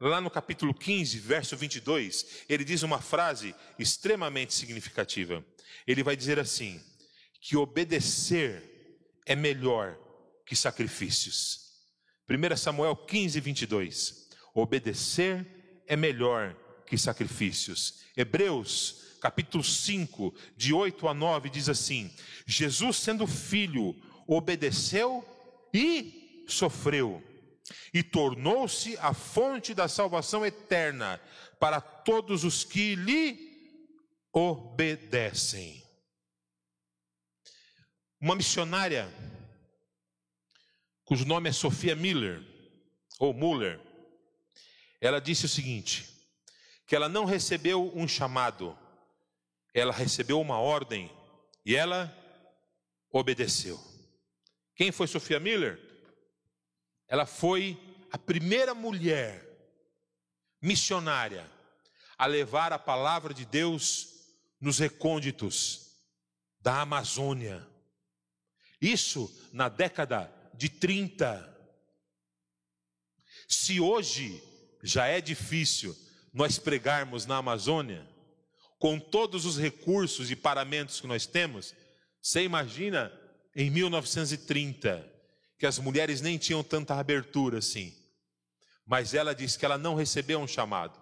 [0.00, 5.44] lá no capítulo 15, verso 22, ele diz uma frase extremamente significativa.
[5.86, 6.80] Ele vai dizer assim:
[7.42, 8.71] que obedecer
[9.26, 9.98] é melhor
[10.46, 11.62] que sacrifícios.
[12.28, 14.28] 1 Samuel 15, 22.
[14.54, 16.56] Obedecer é melhor
[16.86, 18.02] que sacrifícios.
[18.16, 22.12] Hebreus capítulo 5, de 8 a 9, diz assim:
[22.44, 23.94] Jesus, sendo filho,
[24.26, 25.24] obedeceu
[25.72, 27.22] e sofreu,
[27.94, 31.20] e tornou-se a fonte da salvação eterna
[31.60, 33.52] para todos os que lhe
[34.32, 35.81] obedecem.
[38.22, 39.12] Uma missionária,
[41.04, 42.40] cujo nome é Sofia Miller,
[43.18, 43.80] ou Muller,
[45.00, 46.08] ela disse o seguinte:
[46.86, 48.78] que ela não recebeu um chamado,
[49.74, 51.10] ela recebeu uma ordem
[51.66, 52.16] e ela
[53.10, 53.76] obedeceu.
[54.76, 55.80] Quem foi Sofia Miller?
[57.08, 57.76] Ela foi
[58.12, 59.44] a primeira mulher
[60.60, 61.44] missionária
[62.16, 64.28] a levar a palavra de Deus
[64.60, 65.96] nos recônditos
[66.60, 67.71] da Amazônia.
[68.82, 71.48] Isso na década de 30.
[73.48, 74.42] Se hoje
[74.82, 75.96] já é difícil
[76.34, 78.04] nós pregarmos na Amazônia,
[78.80, 81.72] com todos os recursos e paramentos que nós temos,
[82.20, 83.12] você imagina
[83.54, 85.08] em 1930,
[85.56, 87.94] que as mulheres nem tinham tanta abertura assim.
[88.84, 91.00] Mas ela disse que ela não recebeu um chamado,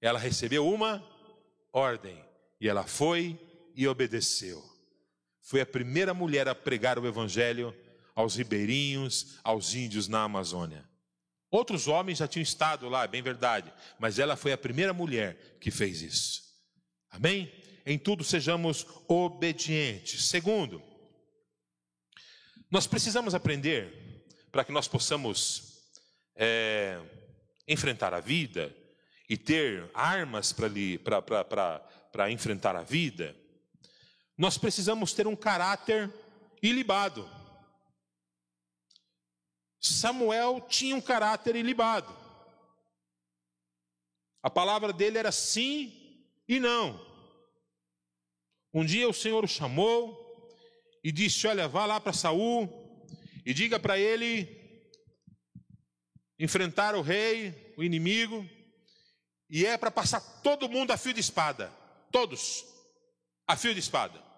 [0.00, 1.04] ela recebeu uma
[1.70, 2.24] ordem,
[2.58, 3.38] e ela foi
[3.74, 4.69] e obedeceu.
[5.50, 7.76] Foi a primeira mulher a pregar o evangelho
[8.14, 10.88] aos ribeirinhos, aos índios na Amazônia.
[11.50, 15.58] Outros homens já tinham estado lá, é bem verdade, mas ela foi a primeira mulher
[15.60, 16.40] que fez isso.
[17.10, 17.52] Amém?
[17.84, 20.28] Em tudo sejamos obedientes.
[20.28, 20.80] Segundo,
[22.70, 25.82] nós precisamos aprender para que nós possamos
[26.36, 26.96] é,
[27.66, 28.72] enfrentar a vida
[29.28, 33.39] e ter armas para enfrentar a vida.
[34.40, 36.10] Nós precisamos ter um caráter
[36.62, 37.28] ilibado.
[39.78, 42.10] Samuel tinha um caráter ilibado.
[44.42, 46.98] A palavra dele era sim e não.
[48.72, 50.48] Um dia o Senhor o chamou
[51.04, 52.66] e disse: Olha, vá lá para Saul
[53.44, 54.58] e diga para ele
[56.38, 58.48] enfrentar o rei, o inimigo,
[59.50, 61.70] e é para passar todo mundo a fio de espada,
[62.10, 62.64] todos
[63.46, 64.29] a fio de espada.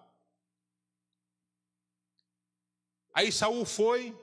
[3.13, 4.17] Aí Saul foi,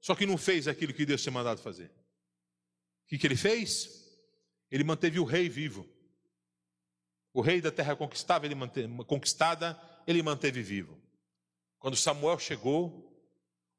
[0.00, 1.86] só que não fez aquilo que Deus tinha mandado fazer.
[1.86, 4.06] O que, que ele fez?
[4.70, 5.88] Ele manteve o rei vivo.
[7.32, 7.96] O rei da terra
[8.42, 11.00] ele manteve, conquistada, ele manteve vivo.
[11.78, 13.08] Quando Samuel chegou,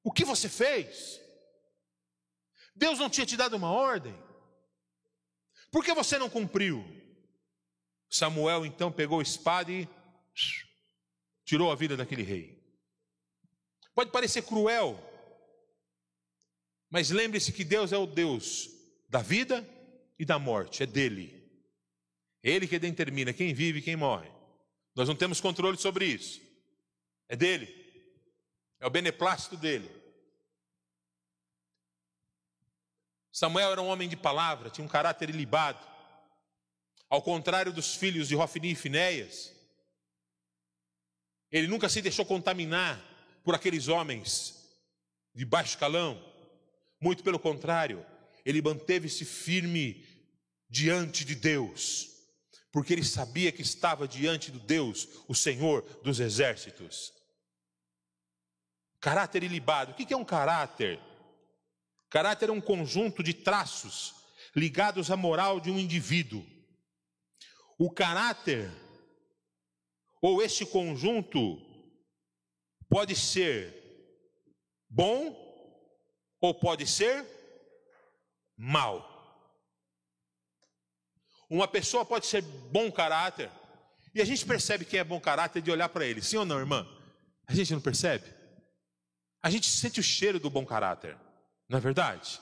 [0.03, 1.19] o que você fez?
[2.75, 4.15] Deus não tinha te dado uma ordem?
[5.71, 6.83] Por que você não cumpriu?
[8.09, 9.87] Samuel então pegou a espada e
[11.45, 12.58] tirou a vida daquele rei.
[13.99, 14.97] Pode parecer cruel,
[16.89, 18.69] mas lembre-se que Deus é o Deus
[19.09, 19.67] da vida
[20.17, 21.43] e da morte, é dele.
[22.41, 24.31] Ele que determina quem vive e quem morre.
[24.95, 26.41] Nós não temos controle sobre isso.
[27.27, 27.67] É dele.
[28.79, 29.91] É o beneplácito dele.
[33.33, 35.85] Samuel era um homem de palavra, tinha um caráter ilibado.
[37.09, 39.53] Ao contrário dos filhos de Rofini e Finéias,
[41.51, 43.08] ele nunca se deixou contaminar
[43.43, 44.55] por aqueles homens
[45.33, 46.21] de baixo calão.
[47.01, 48.05] Muito pelo contrário,
[48.45, 50.05] ele manteve-se firme
[50.69, 52.09] diante de Deus,
[52.71, 57.13] porque ele sabia que estava diante do Deus, o Senhor dos exércitos.
[58.99, 59.91] Caráter ilibado.
[59.91, 60.99] O que é um caráter?
[62.09, 64.15] Caráter é um conjunto de traços
[64.55, 66.45] ligados à moral de um indivíduo.
[67.77, 68.69] O caráter,
[70.21, 71.68] ou este conjunto,
[72.89, 73.73] pode ser
[74.89, 75.35] bom
[76.41, 77.25] ou pode ser
[78.57, 79.07] mal.
[81.49, 83.49] Uma pessoa pode ser bom caráter,
[84.13, 86.59] e a gente percebe quem é bom caráter de olhar para ele, sim ou não,
[86.59, 86.87] irmã?
[87.47, 88.25] A gente não percebe?
[89.41, 91.17] A gente sente o cheiro do bom caráter,
[91.67, 92.39] não é verdade?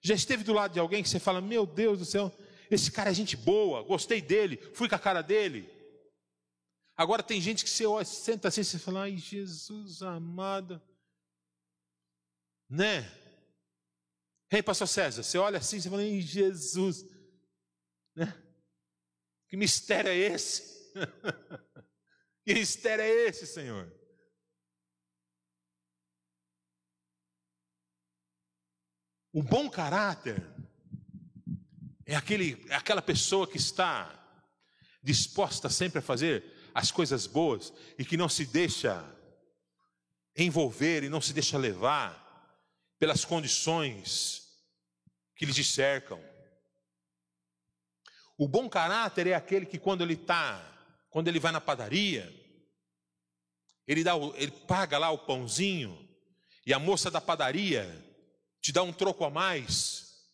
[0.00, 2.32] Já esteve do lado de alguém que você fala: Meu Deus do céu,
[2.70, 5.68] esse cara é gente boa, gostei dele, fui com a cara dele.
[6.98, 10.82] Agora tem gente que você senta assim e você fala: Ai, Jesus amado,
[12.68, 13.02] né?
[14.50, 17.04] Rei, pastor César, você olha assim, você fala: Ai, Jesus,
[18.16, 18.26] né?
[19.46, 20.92] Que mistério é esse?
[22.44, 23.96] que mistério é esse, Senhor?
[29.32, 30.42] O bom caráter
[32.04, 34.12] é, aquele, é aquela pessoa que está
[35.00, 39.04] disposta sempre a fazer as coisas boas e que não se deixa
[40.36, 42.24] envolver e não se deixa levar
[43.00, 44.46] pelas condições
[45.34, 46.22] que lhes cercam.
[48.36, 50.62] O bom caráter é aquele que quando ele está,
[51.10, 52.32] quando ele vai na padaria,
[53.84, 56.08] ele, dá, ele paga lá o pãozinho
[56.64, 57.92] e a moça da padaria
[58.60, 60.28] te dá um troco a mais,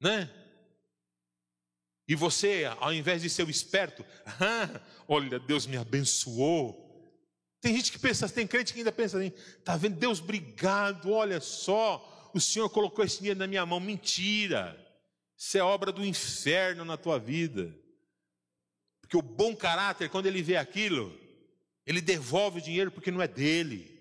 [0.00, 0.28] né?
[2.08, 4.02] E você, ao invés de ser o esperto,
[4.40, 6.88] ah, olha, Deus me abençoou.
[7.60, 9.30] Tem gente que pensa, tem crente que ainda pensa assim,
[9.62, 9.96] tá vendo?
[9.96, 13.78] Deus, obrigado, olha só, o Senhor colocou esse dinheiro na minha mão.
[13.78, 14.74] Mentira,
[15.36, 17.78] isso é obra do inferno na tua vida.
[19.02, 21.14] Porque o bom caráter, quando ele vê aquilo,
[21.84, 23.98] ele devolve o dinheiro porque não é dele.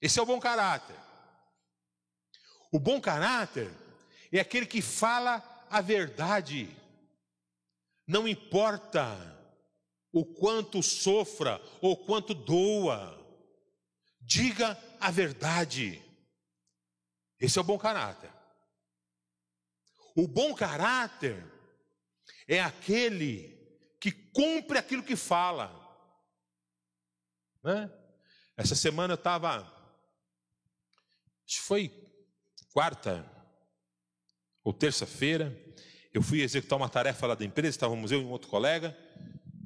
[0.00, 0.96] Esse é o bom caráter.
[2.72, 3.70] O bom caráter
[4.32, 6.68] é aquele que fala a verdade,
[8.06, 9.06] não importa
[10.12, 13.18] o quanto sofra ou quanto doa,
[14.20, 16.04] diga a verdade.
[17.40, 18.30] Esse é o bom caráter.
[20.14, 21.42] O bom caráter
[22.46, 23.58] é aquele
[23.98, 25.72] que cumpre aquilo que fala.
[27.62, 27.90] Né?
[28.58, 29.66] Essa semana eu estava,
[31.48, 31.90] foi
[32.74, 33.31] quarta
[34.64, 35.56] ou terça-feira,
[36.12, 38.96] eu fui executar uma tarefa lá da empresa, estávamos eu e um outro colega,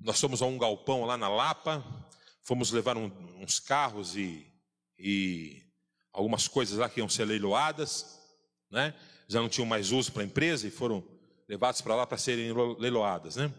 [0.03, 1.85] nós fomos a um galpão lá na Lapa,
[2.43, 4.47] fomos levar um, uns carros e,
[4.99, 5.63] e
[6.13, 8.19] algumas coisas lá que iam ser leiloadas,
[8.71, 8.95] né?
[9.29, 11.03] já não tinham mais uso para a empresa e foram
[11.49, 13.37] levados para lá para serem leiloadas.
[13.37, 13.53] Né?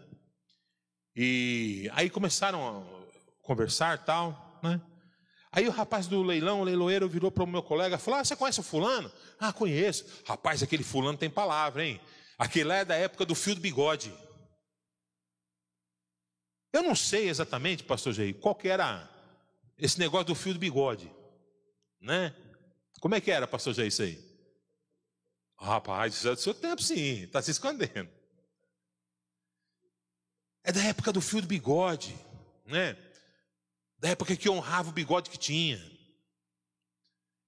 [1.14, 4.80] E aí começaram a conversar tal, né?
[5.50, 8.24] Aí o rapaz do leilão, o leiloeiro, virou para o meu colega e falou: ah,
[8.24, 9.10] Você conhece o fulano?
[9.38, 10.04] Ah, conheço.
[10.26, 12.00] Rapaz, aquele fulano tem palavra, hein?
[12.38, 14.12] Aquele lá é da época do fio do bigode.
[16.72, 19.08] Eu não sei exatamente, pastor Jair, qual que era
[19.78, 21.10] esse negócio do fio do bigode,
[22.00, 22.34] né?
[23.00, 24.22] Como é que era, pastor Jair, isso aí?
[25.56, 28.08] Rapaz, isso é do seu tempo, sim, está se escondendo.
[30.62, 32.14] É da época do fio do bigode,
[32.66, 32.96] né?
[33.98, 35.78] Da época que honrava o bigode que tinha.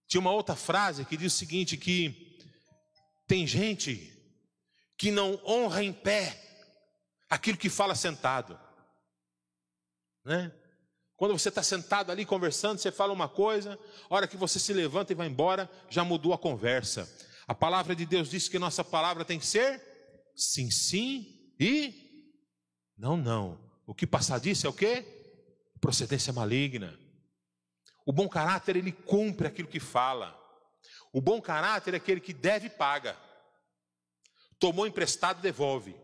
[0.06, 2.38] Tinha uma outra frase que diz o seguinte: que
[3.26, 4.12] tem gente
[4.98, 6.36] que não honra em pé
[7.28, 8.58] aquilo que fala sentado.
[10.24, 10.52] Né?
[11.16, 13.78] Quando você está sentado ali conversando, você fala uma coisa,
[14.08, 17.08] a hora que você se levanta e vai embora, já mudou a conversa.
[17.46, 19.80] A palavra de Deus diz que nossa palavra tem que ser
[20.34, 22.10] sim, sim e
[22.96, 23.58] não, não.
[23.86, 25.19] O que passar disso é o quê?
[25.80, 26.98] Procedência maligna.
[28.04, 30.38] O bom caráter, ele cumpre aquilo que fala.
[31.12, 33.18] O bom caráter é aquele que deve paga.
[34.58, 35.94] Tomou emprestado, devolve.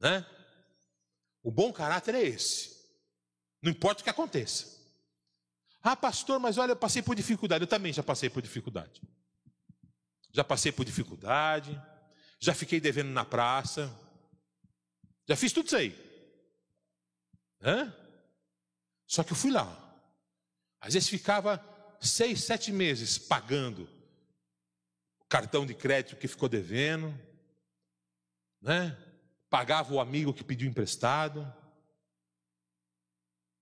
[0.00, 0.26] Né?
[1.42, 2.72] O bom caráter é esse.
[3.62, 4.80] Não importa o que aconteça.
[5.82, 7.64] Ah, pastor, mas olha, eu passei por dificuldade.
[7.64, 9.00] Eu também já passei por dificuldade.
[10.32, 11.80] Já passei por dificuldade.
[12.38, 13.92] Já fiquei devendo na praça.
[15.28, 15.96] Já fiz tudo isso aí.
[17.60, 17.94] Hã?
[19.12, 19.68] Só que eu fui lá.
[20.80, 21.62] Às vezes ficava
[22.00, 23.86] seis, sete meses pagando
[25.20, 27.12] o cartão de crédito que ficou devendo,
[28.58, 28.96] né?
[29.50, 31.46] pagava o amigo que pediu emprestado.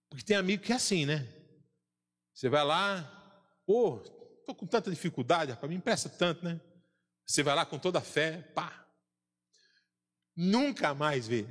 [0.08, 1.26] Porque tem amigo que é assim, né?
[2.32, 4.02] Você vai lá, ô, oh,
[4.38, 6.60] estou com tanta dificuldade, para me empresta tanto, né?
[7.26, 8.86] Você vai lá com toda a fé, pá.
[10.36, 11.44] Nunca mais vê.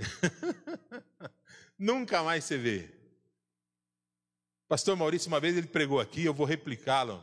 [1.77, 2.98] Nunca mais você vê.
[4.69, 7.21] Pastor Maurício, uma vez ele pregou aqui, eu vou replicá-lo.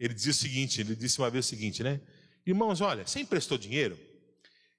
[0.00, 2.00] Ele dizia o seguinte: ele disse uma vez o seguinte, né?
[2.46, 3.98] Irmãos, olha, você emprestou dinheiro?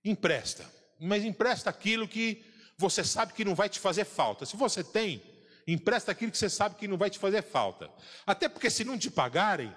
[0.04, 2.43] Empresta mas empresta aquilo que
[2.78, 4.45] você sabe que não vai te fazer falta.
[4.45, 5.22] Se você tem,
[5.66, 7.89] empresta aquilo que você sabe que não vai te fazer falta.
[8.26, 9.74] Até porque se não te pagarem,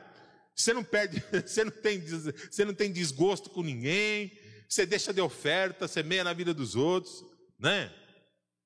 [0.55, 4.37] você não perde, você não tem, você não tem desgosto com ninguém,
[4.69, 7.25] você deixa de oferta, você meia na vida dos outros,
[7.59, 7.93] né?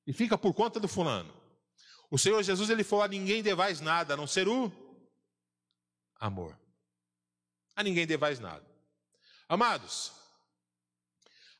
[0.05, 1.35] E fica por conta do fulano.
[2.09, 4.71] O Senhor Jesus ele falou: a ninguém devais nada, a não ser o
[6.19, 6.57] amor.
[7.75, 8.65] A ninguém devais nada.
[9.47, 10.11] Amados,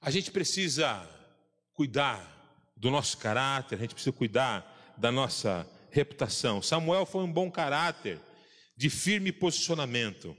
[0.02, 1.08] a gente precisa
[1.74, 2.36] cuidar
[2.76, 6.62] do nosso caráter, a gente precisa cuidar da nossa reputação.
[6.62, 8.20] Samuel foi um bom caráter,
[8.76, 10.38] de firme posicionamento.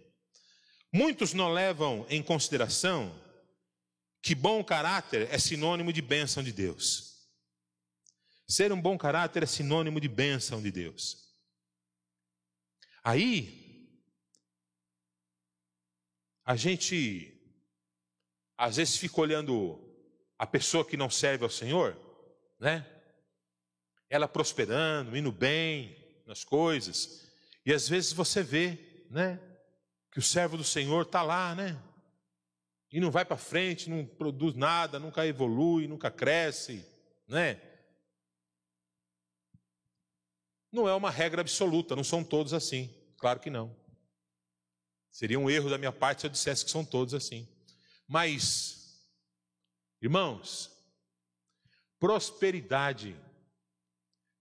[0.92, 3.12] Muitos não levam em consideração
[4.22, 7.07] que bom caráter é sinônimo de bênção de Deus.
[8.48, 11.36] Ser um bom caráter é sinônimo de bênção de Deus.
[13.04, 13.92] Aí,
[16.44, 17.34] a gente
[18.56, 19.78] às vezes fica olhando
[20.38, 21.94] a pessoa que não serve ao Senhor,
[22.58, 22.86] né?
[24.08, 27.30] Ela prosperando, indo bem nas coisas,
[27.66, 29.38] e às vezes você vê, né?
[30.10, 31.78] Que o servo do Senhor está lá, né?
[32.90, 36.82] E não vai para frente, não produz nada, nunca evolui, nunca cresce,
[37.28, 37.60] né?
[40.70, 43.74] Não é uma regra absoluta, não são todos assim, claro que não.
[45.10, 47.48] Seria um erro da minha parte se eu dissesse que são todos assim.
[48.06, 49.02] Mas,
[50.00, 50.70] irmãos,
[51.98, 53.16] prosperidade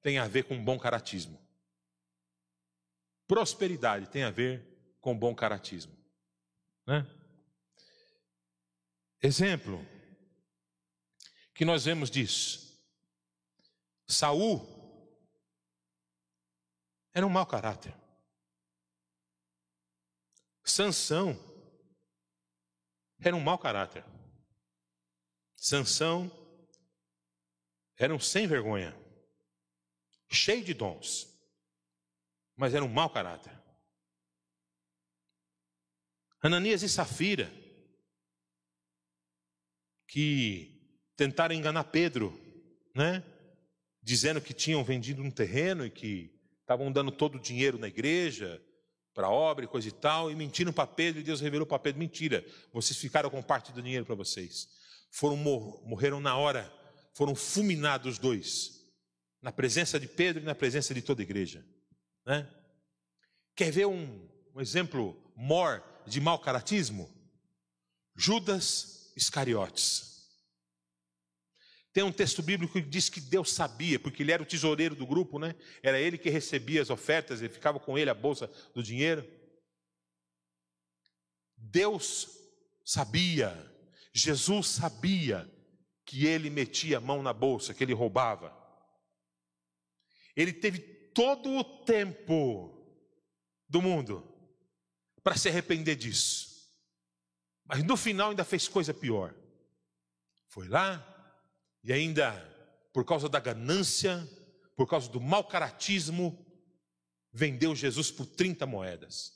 [0.02, 1.40] tem a ver com bom caratismo.
[3.28, 5.96] Prosperidade tem a ver com bom caratismo.
[6.86, 7.06] Né?
[9.22, 9.86] Exemplo
[11.54, 12.80] que nós vemos disso.
[14.08, 14.77] Saul
[17.18, 17.96] era um mau caráter.
[20.64, 21.36] Sansão
[23.20, 24.06] era um mau caráter.
[25.56, 26.30] Sansão
[27.98, 28.96] era um sem vergonha,
[30.30, 31.28] cheio de dons,
[32.56, 33.60] mas era um mau caráter.
[36.40, 37.52] Ananias e Safira,
[40.08, 42.40] que tentaram enganar Pedro,
[42.94, 43.24] né?
[44.04, 46.37] Dizendo que tinham vendido um terreno e que
[46.68, 48.62] estavam dando todo o dinheiro na igreja
[49.14, 51.98] para obra e coisa e tal, e mentiram para Pedro, e Deus revelou para Pedro:
[51.98, 54.68] mentira, vocês ficaram com parte do dinheiro para vocês.
[55.10, 56.72] Foram morreram na hora,
[57.16, 58.84] foram fulminados os dois,
[59.42, 61.66] na presença de Pedro e na presença de toda a igreja.
[62.26, 62.48] Né?
[63.56, 67.10] Quer ver um, um exemplo mor de mau caratismo?
[68.14, 70.17] Judas Iscariotes.
[71.98, 75.04] Tem um texto bíblico que diz que Deus sabia, porque ele era o tesoureiro do
[75.04, 75.56] grupo, né?
[75.82, 79.28] Era ele que recebia as ofertas, ele ficava com ele a bolsa do dinheiro.
[81.58, 82.30] Deus
[82.86, 83.52] sabia,
[84.14, 85.52] Jesus sabia
[86.06, 88.56] que ele metia a mão na bolsa, que ele roubava.
[90.36, 92.80] Ele teve todo o tempo
[93.68, 94.24] do mundo
[95.24, 96.64] para se arrepender disso.
[97.66, 99.34] Mas no final ainda fez coisa pior.
[100.46, 101.17] Foi lá
[101.88, 102.34] e ainda,
[102.92, 104.28] por causa da ganância,
[104.76, 106.46] por causa do mau caratismo,
[107.32, 109.32] vendeu Jesus por 30 moedas.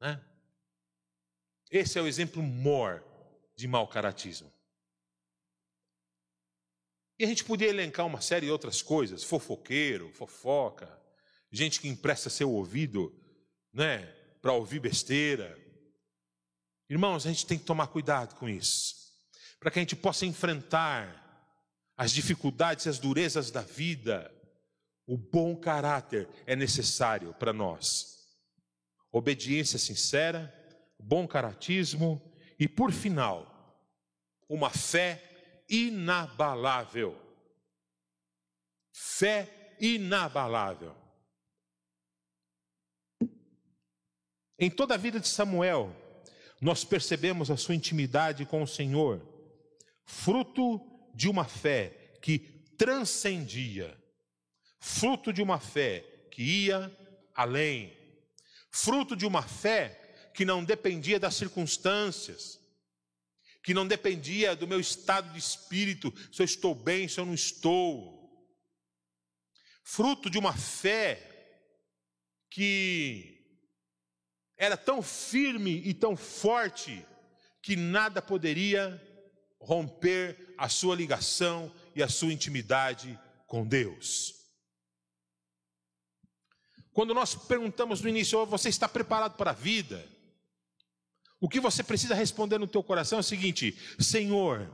[0.00, 0.20] Né?
[1.70, 3.04] Esse é o exemplo maior
[3.54, 4.52] de mau caratismo.
[7.16, 11.00] E a gente podia elencar uma série de outras coisas, fofoqueiro, fofoca,
[11.52, 13.16] gente que empresta seu ouvido,
[13.72, 14.04] né,
[14.42, 15.56] para ouvir besteira.
[16.90, 19.07] Irmãos, a gente tem que tomar cuidado com isso
[19.60, 21.26] para que a gente possa enfrentar
[21.96, 24.32] as dificuldades e as durezas da vida.
[25.06, 28.18] O bom caráter é necessário para nós.
[29.10, 30.54] Obediência sincera,
[30.98, 32.22] bom caratismo
[32.58, 33.84] e, por final,
[34.48, 37.18] uma fé inabalável.
[38.92, 40.94] Fé inabalável.
[44.58, 45.94] Em toda a vida de Samuel,
[46.60, 49.20] nós percebemos a sua intimidade com o Senhor
[50.08, 50.80] fruto
[51.14, 52.38] de uma fé que
[52.78, 53.94] transcendia,
[54.80, 56.00] fruto de uma fé
[56.32, 56.90] que ia
[57.34, 57.94] além,
[58.70, 62.58] fruto de uma fé que não dependia das circunstâncias,
[63.62, 67.34] que não dependia do meu estado de espírito, se eu estou bem, se eu não
[67.34, 68.48] estou.
[69.84, 71.22] Fruto de uma fé
[72.48, 73.44] que
[74.56, 77.04] era tão firme e tão forte
[77.60, 79.07] que nada poderia
[79.60, 84.34] romper a sua ligação e a sua intimidade com Deus.
[86.92, 90.04] Quando nós perguntamos no início, você está preparado para a vida?
[91.40, 94.68] O que você precisa responder no teu coração é o seguinte: Senhor,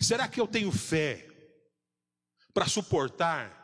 [0.00, 1.26] será que eu tenho fé
[2.54, 3.54] para suportar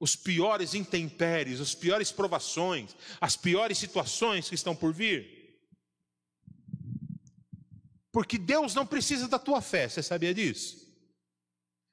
[0.00, 5.37] os piores intempéries, as piores provações, as piores situações que estão por vir?
[8.18, 10.92] Porque Deus não precisa da tua fé, você sabia disso?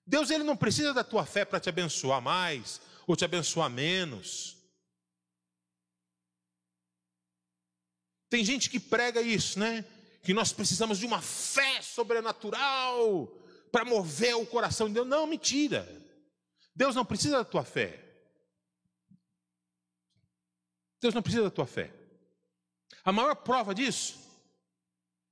[0.08, 4.58] Deus ele não precisa da tua fé para te abençoar mais ou te abençoar menos.
[8.28, 9.86] Tem gente que prega isso, né?
[10.24, 13.28] Que nós precisamos de uma fé sobrenatural
[13.72, 15.08] para mover o coração de Deus.
[15.08, 15.88] Não, mentira.
[16.76, 18.04] Deus não precisa da tua fé.
[21.00, 21.94] Deus não precisa da tua fé.
[23.04, 24.25] A maior prova disso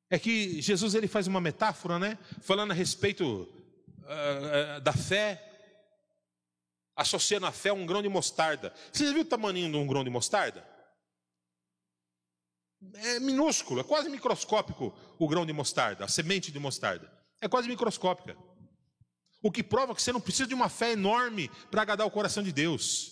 [0.09, 2.17] é que Jesus ele faz uma metáfora, né?
[2.41, 5.41] Falando a respeito uh, uh, da fé,
[6.95, 8.73] associando a fé a um grão de mostarda.
[8.91, 10.67] Você já viu o tamanho de um grão de mostarda?
[12.95, 17.11] É minúsculo, é quase microscópico o grão de mostarda, a semente de mostarda.
[17.41, 18.37] É quase microscópica.
[19.41, 22.43] O que prova que você não precisa de uma fé enorme para agradar o coração
[22.43, 23.11] de Deus,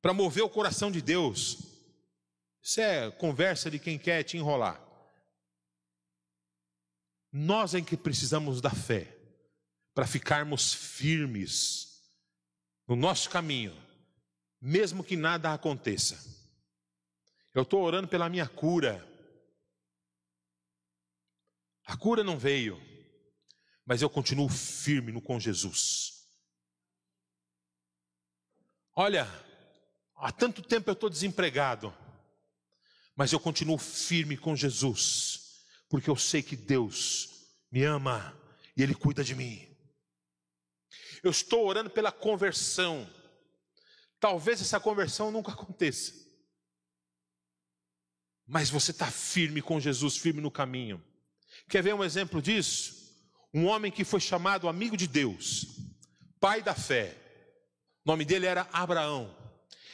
[0.00, 1.58] para mover o coração de Deus.
[2.62, 4.85] Isso é conversa de quem quer te enrolar.
[7.38, 9.14] Nós é que precisamos da fé
[9.92, 12.00] para ficarmos firmes
[12.88, 13.76] no nosso caminho,
[14.58, 16.18] mesmo que nada aconteça.
[17.52, 19.06] Eu estou orando pela minha cura.
[21.84, 22.80] A cura não veio,
[23.84, 26.26] mas eu continuo firme no com Jesus.
[28.94, 29.28] Olha,
[30.16, 31.94] há tanto tempo eu estou desempregado,
[33.14, 35.45] mas eu continuo firme com Jesus
[35.88, 38.36] porque eu sei que Deus me ama
[38.76, 39.66] e Ele cuida de mim.
[41.22, 43.08] Eu estou orando pela conversão.
[44.20, 46.12] Talvez essa conversão nunca aconteça.
[48.46, 51.02] Mas você está firme com Jesus, firme no caminho.
[51.68, 52.94] Quer ver um exemplo disso?
[53.52, 55.66] Um homem que foi chamado amigo de Deus,
[56.38, 57.16] pai da fé.
[58.04, 59.34] O nome dele era Abraão.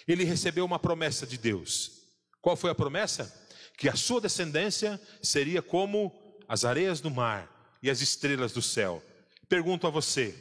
[0.06, 2.02] Ele recebeu uma promessa de Deus.
[2.40, 3.41] Qual foi a promessa?
[3.76, 6.12] Que a sua descendência seria como
[6.48, 7.50] as areias do mar
[7.82, 9.02] e as estrelas do céu.
[9.48, 10.34] Pergunto a você: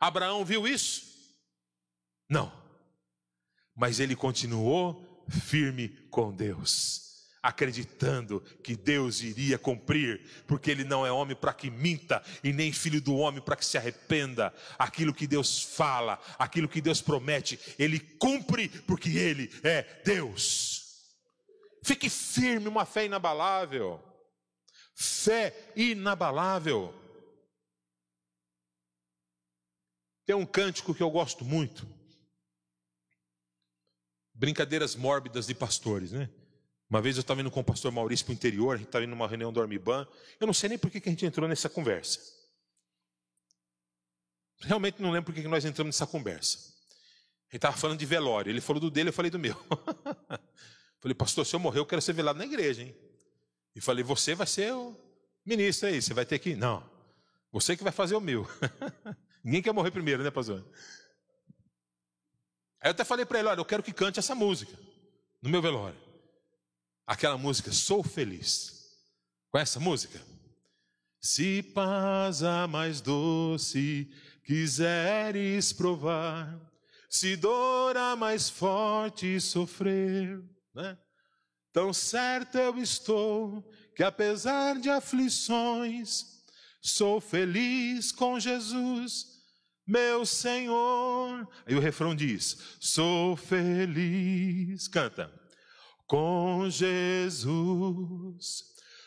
[0.00, 1.04] Abraão viu isso?
[2.28, 2.52] Não.
[3.74, 7.02] Mas ele continuou firme com Deus
[7.42, 12.72] acreditando que Deus iria cumprir, porque Ele não é homem para que minta, e nem
[12.72, 14.54] filho do homem para que se arrependa.
[14.78, 20.71] Aquilo que Deus fala, aquilo que Deus promete, Ele cumpre, porque Ele é Deus.
[21.82, 24.00] Fique firme, uma fé inabalável.
[24.94, 26.94] Fé inabalável.
[30.24, 31.86] Tem um cântico que eu gosto muito.
[34.32, 36.30] Brincadeiras mórbidas de pastores, né?
[36.88, 39.04] Uma vez eu estava indo com o pastor Maurício para o interior, a gente estava
[39.04, 40.06] indo numa reunião do Armiban.
[40.38, 42.20] Eu não sei nem por que, a gente entrou nessa conversa.
[44.60, 46.58] Realmente não lembro por que, que nós entramos nessa conversa.
[47.50, 48.50] Ele estava falando de velório.
[48.50, 49.56] Ele falou do dele, eu falei do meu.
[51.02, 52.96] falei, pastor, se eu morrer, eu quero ser velado na igreja, hein?
[53.76, 54.96] E falei, você vai ser o
[55.44, 56.56] ministro aí, você vai ter que.
[56.56, 56.82] Não,
[57.52, 58.48] você que vai fazer o meu.
[59.44, 60.64] Ninguém quer morrer primeiro, né, pastor?
[62.80, 64.72] Aí eu até falei para ele: olha, eu quero que cante essa música
[65.42, 66.12] no meu velório
[67.06, 68.90] aquela música Sou Feliz.
[69.50, 70.20] Conhece essa música?
[71.20, 74.10] Se paz a mais doce
[74.44, 76.58] quiseres provar,
[77.08, 80.42] se dor a mais forte sofrer,
[80.74, 80.98] né?
[81.72, 83.62] Tão certo eu estou
[83.96, 86.42] que apesar de aflições,
[86.80, 89.26] sou feliz com Jesus,
[89.86, 91.48] meu Senhor.
[91.66, 94.86] Aí o refrão diz: Sou feliz.
[94.88, 95.32] Canta
[96.06, 98.64] com Jesus.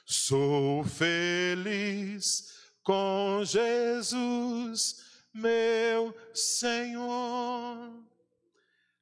[0.08, 2.54] Sou feliz
[2.84, 5.04] com Jesus,
[5.34, 8.04] meu Senhor.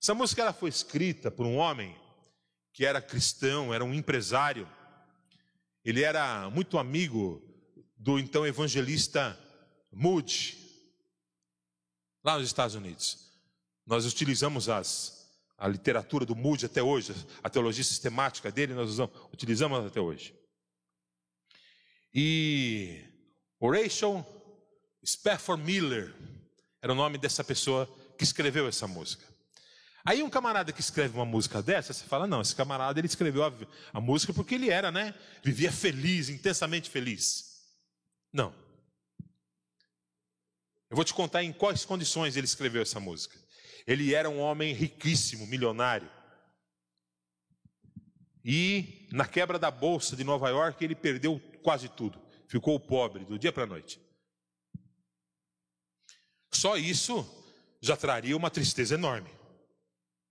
[0.01, 2.02] Essa música ela foi escrita por um homem
[2.74, 4.67] que era cristão, era um empresário.
[5.86, 7.41] Ele era muito amigo
[7.95, 9.39] do então evangelista
[9.91, 10.57] Moody,
[12.24, 13.32] lá nos Estados Unidos.
[13.86, 15.24] Nós utilizamos as
[15.55, 20.36] a literatura do Moody até hoje, a teologia sistemática dele, nós usamos, utilizamos até hoje.
[22.13, 23.01] E
[23.59, 24.26] Horatio
[25.05, 26.13] Spafford Miller
[26.82, 29.32] era o nome dessa pessoa que escreveu essa música.
[30.05, 33.45] Aí um camarada que escreve uma música dessa, você fala, não, esse camarada ele escreveu
[33.45, 33.53] a,
[33.93, 35.13] a música porque ele era, né?
[35.41, 37.61] Vivia feliz, intensamente feliz.
[38.31, 38.53] Não.
[40.89, 43.35] Eu vou te contar em quais condições ele escreveu essa música.
[43.87, 46.09] Ele era um homem riquíssimo, milionário.
[48.43, 52.21] E na quebra da bolsa de Nova York, ele perdeu quase tudo.
[52.47, 53.99] Ficou pobre do dia para a noite.
[56.51, 57.25] Só isso
[57.81, 59.29] já traria uma tristeza enorme,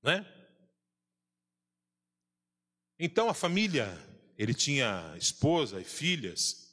[0.03, 0.27] né?
[2.99, 3.99] Então a família,
[4.39, 6.71] ele tinha esposa e filhas.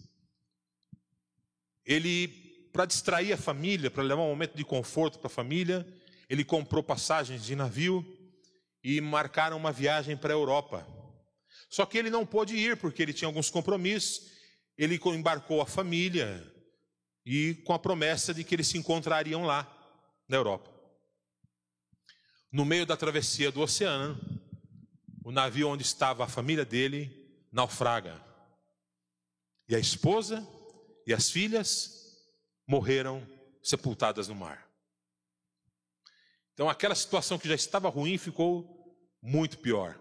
[1.86, 2.28] Ele,
[2.72, 5.88] para distrair a família, para levar um momento de conforto para a família,
[6.30, 8.06] ele comprou passagens de navio
[8.84, 10.88] e marcaram uma viagem para a Europa.
[11.70, 14.30] Só que ele não pôde ir porque ele tinha alguns compromissos.
[14.78, 16.46] Ele embarcou a família
[17.26, 19.68] e com a promessa de que eles se encontrariam lá
[20.28, 20.69] na Europa.
[22.52, 24.20] No meio da travessia do oceano,
[25.24, 28.20] o navio onde estava a família dele naufraga.
[29.68, 30.48] E a esposa
[31.06, 32.18] e as filhas
[32.66, 33.26] morreram
[33.62, 34.68] sepultadas no mar.
[36.54, 40.00] Então aquela situação que já estava ruim ficou muito pior.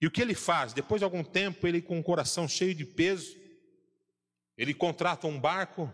[0.00, 0.72] E o que ele faz?
[0.72, 3.36] Depois de algum tempo, ele com o coração cheio de peso,
[4.56, 5.92] ele contrata um barco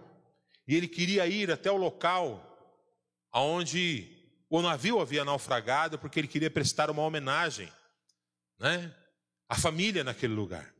[0.69, 2.49] e ele queria ir até o local
[3.31, 4.22] aonde
[4.59, 7.73] o navio havia naufragado, porque ele queria prestar uma homenagem,
[8.59, 8.95] né,
[9.49, 10.73] à família naquele lugar.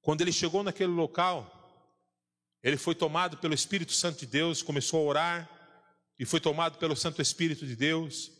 [0.00, 1.48] Quando ele chegou naquele local,
[2.60, 5.50] ele foi tomado pelo Espírito Santo de Deus, começou a orar,
[6.18, 8.32] e foi tomado pelo Santo Espírito de Deus,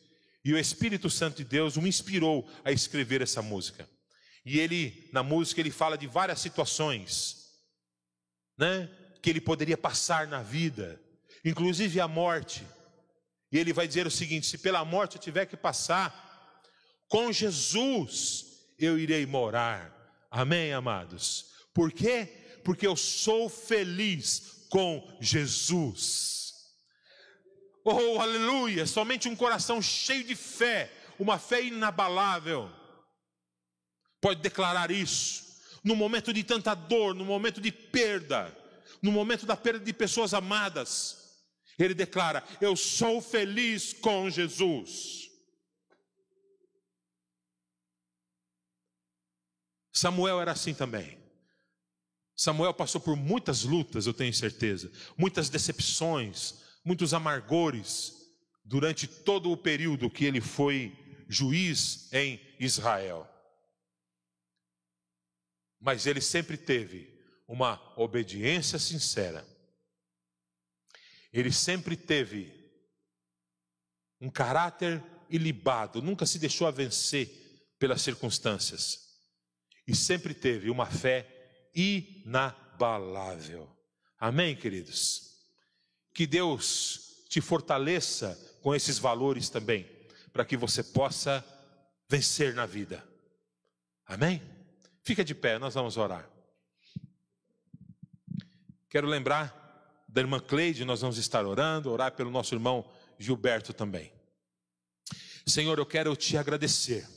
[0.45, 3.89] e o Espírito Santo de Deus o inspirou a escrever essa música.
[4.45, 7.53] E ele, na música, ele fala de várias situações,
[8.59, 8.91] né,
[9.23, 11.01] que ele poderia passar na vida,
[11.45, 12.67] inclusive a morte.
[13.53, 16.59] E ele vai dizer o seguinte: se pela morte eu tiver que passar,
[17.07, 18.47] com Jesus
[18.79, 19.93] eu irei morar.
[20.31, 21.53] Amém, amados?
[21.75, 22.61] Por quê?
[22.65, 26.33] Porque eu sou feliz com Jesus.
[27.85, 28.87] Oh, aleluia!
[28.87, 32.71] Somente um coração cheio de fé, uma fé inabalável,
[34.21, 35.43] pode declarar isso.
[35.85, 38.57] No momento de tanta dor, no momento de perda,
[39.03, 41.22] no momento da perda de pessoas amadas,
[41.85, 45.31] ele declara: Eu sou feliz com Jesus.
[49.93, 51.19] Samuel era assim também.
[52.35, 58.15] Samuel passou por muitas lutas, eu tenho certeza, muitas decepções, muitos amargores
[58.65, 60.97] durante todo o período que ele foi
[61.29, 63.29] juiz em Israel.
[65.79, 67.13] Mas ele sempre teve
[67.47, 69.47] uma obediência sincera.
[71.33, 72.53] Ele sempre teve
[74.21, 77.29] um caráter ilibado, nunca se deixou a vencer
[77.79, 79.19] pelas circunstâncias.
[79.87, 81.27] E sempre teve uma fé
[81.75, 83.69] inabalável.
[84.19, 85.33] Amém, queridos?
[86.15, 89.89] Que Deus te fortaleça com esses valores também,
[90.33, 91.45] para que você possa
[92.09, 93.03] vencer na vida.
[94.07, 94.43] Amém?
[95.03, 96.31] Fica de pé, nós vamos orar.
[98.89, 99.62] Quero lembrar
[100.13, 102.85] da irmã Cleide, nós vamos estar orando, orar pelo nosso irmão
[103.19, 104.13] Gilberto também.
[105.47, 107.09] Senhor, eu quero te agradecer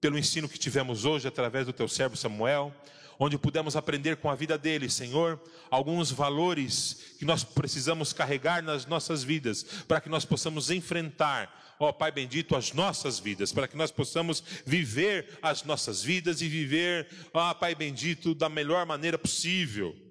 [0.00, 2.74] pelo ensino que tivemos hoje através do teu servo Samuel,
[3.18, 5.40] onde pudemos aprender com a vida dele, Senhor,
[5.70, 11.90] alguns valores que nós precisamos carregar nas nossas vidas, para que nós possamos enfrentar, ó
[11.90, 17.08] Pai bendito, as nossas vidas, para que nós possamos viver as nossas vidas e viver,
[17.32, 20.09] ó Pai bendito, da melhor maneira possível.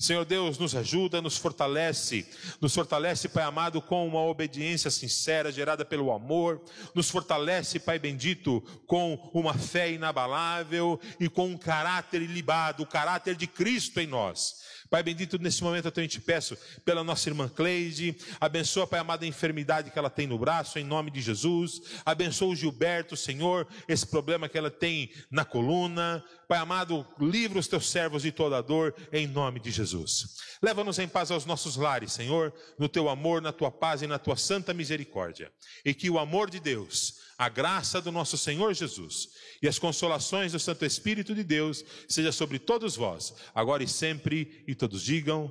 [0.00, 2.26] Senhor Deus, nos ajuda, nos fortalece,
[2.58, 6.58] nos fortalece, Pai amado, com uma obediência sincera, gerada pelo amor,
[6.94, 13.36] nos fortalece, Pai bendito, com uma fé inabalável e com um caráter ilibado, o caráter
[13.36, 14.54] de Cristo em nós.
[14.90, 19.26] Pai bendito, nesse momento eu te peço pela nossa irmã Cleide, abençoa, Pai amado, a
[19.26, 24.04] enfermidade que ela tem no braço, em nome de Jesus, abençoa o Gilberto, Senhor, esse
[24.04, 28.92] problema que ela tem na coluna, Pai amado, livra os teus servos de toda dor,
[29.12, 30.40] em nome de Jesus.
[30.60, 34.18] Leva-nos em paz aos nossos lares, Senhor, no teu amor, na tua paz e na
[34.18, 35.52] tua santa misericórdia,
[35.84, 39.30] e que o amor de Deus, a graça do nosso Senhor Jesus
[39.62, 44.62] e as consolações do Santo Espírito de Deus seja sobre todos vós, agora e sempre,
[44.68, 45.50] e todos digam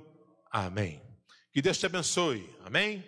[0.52, 1.02] amém.
[1.52, 2.48] Que Deus te abençoe.
[2.64, 3.04] Amém.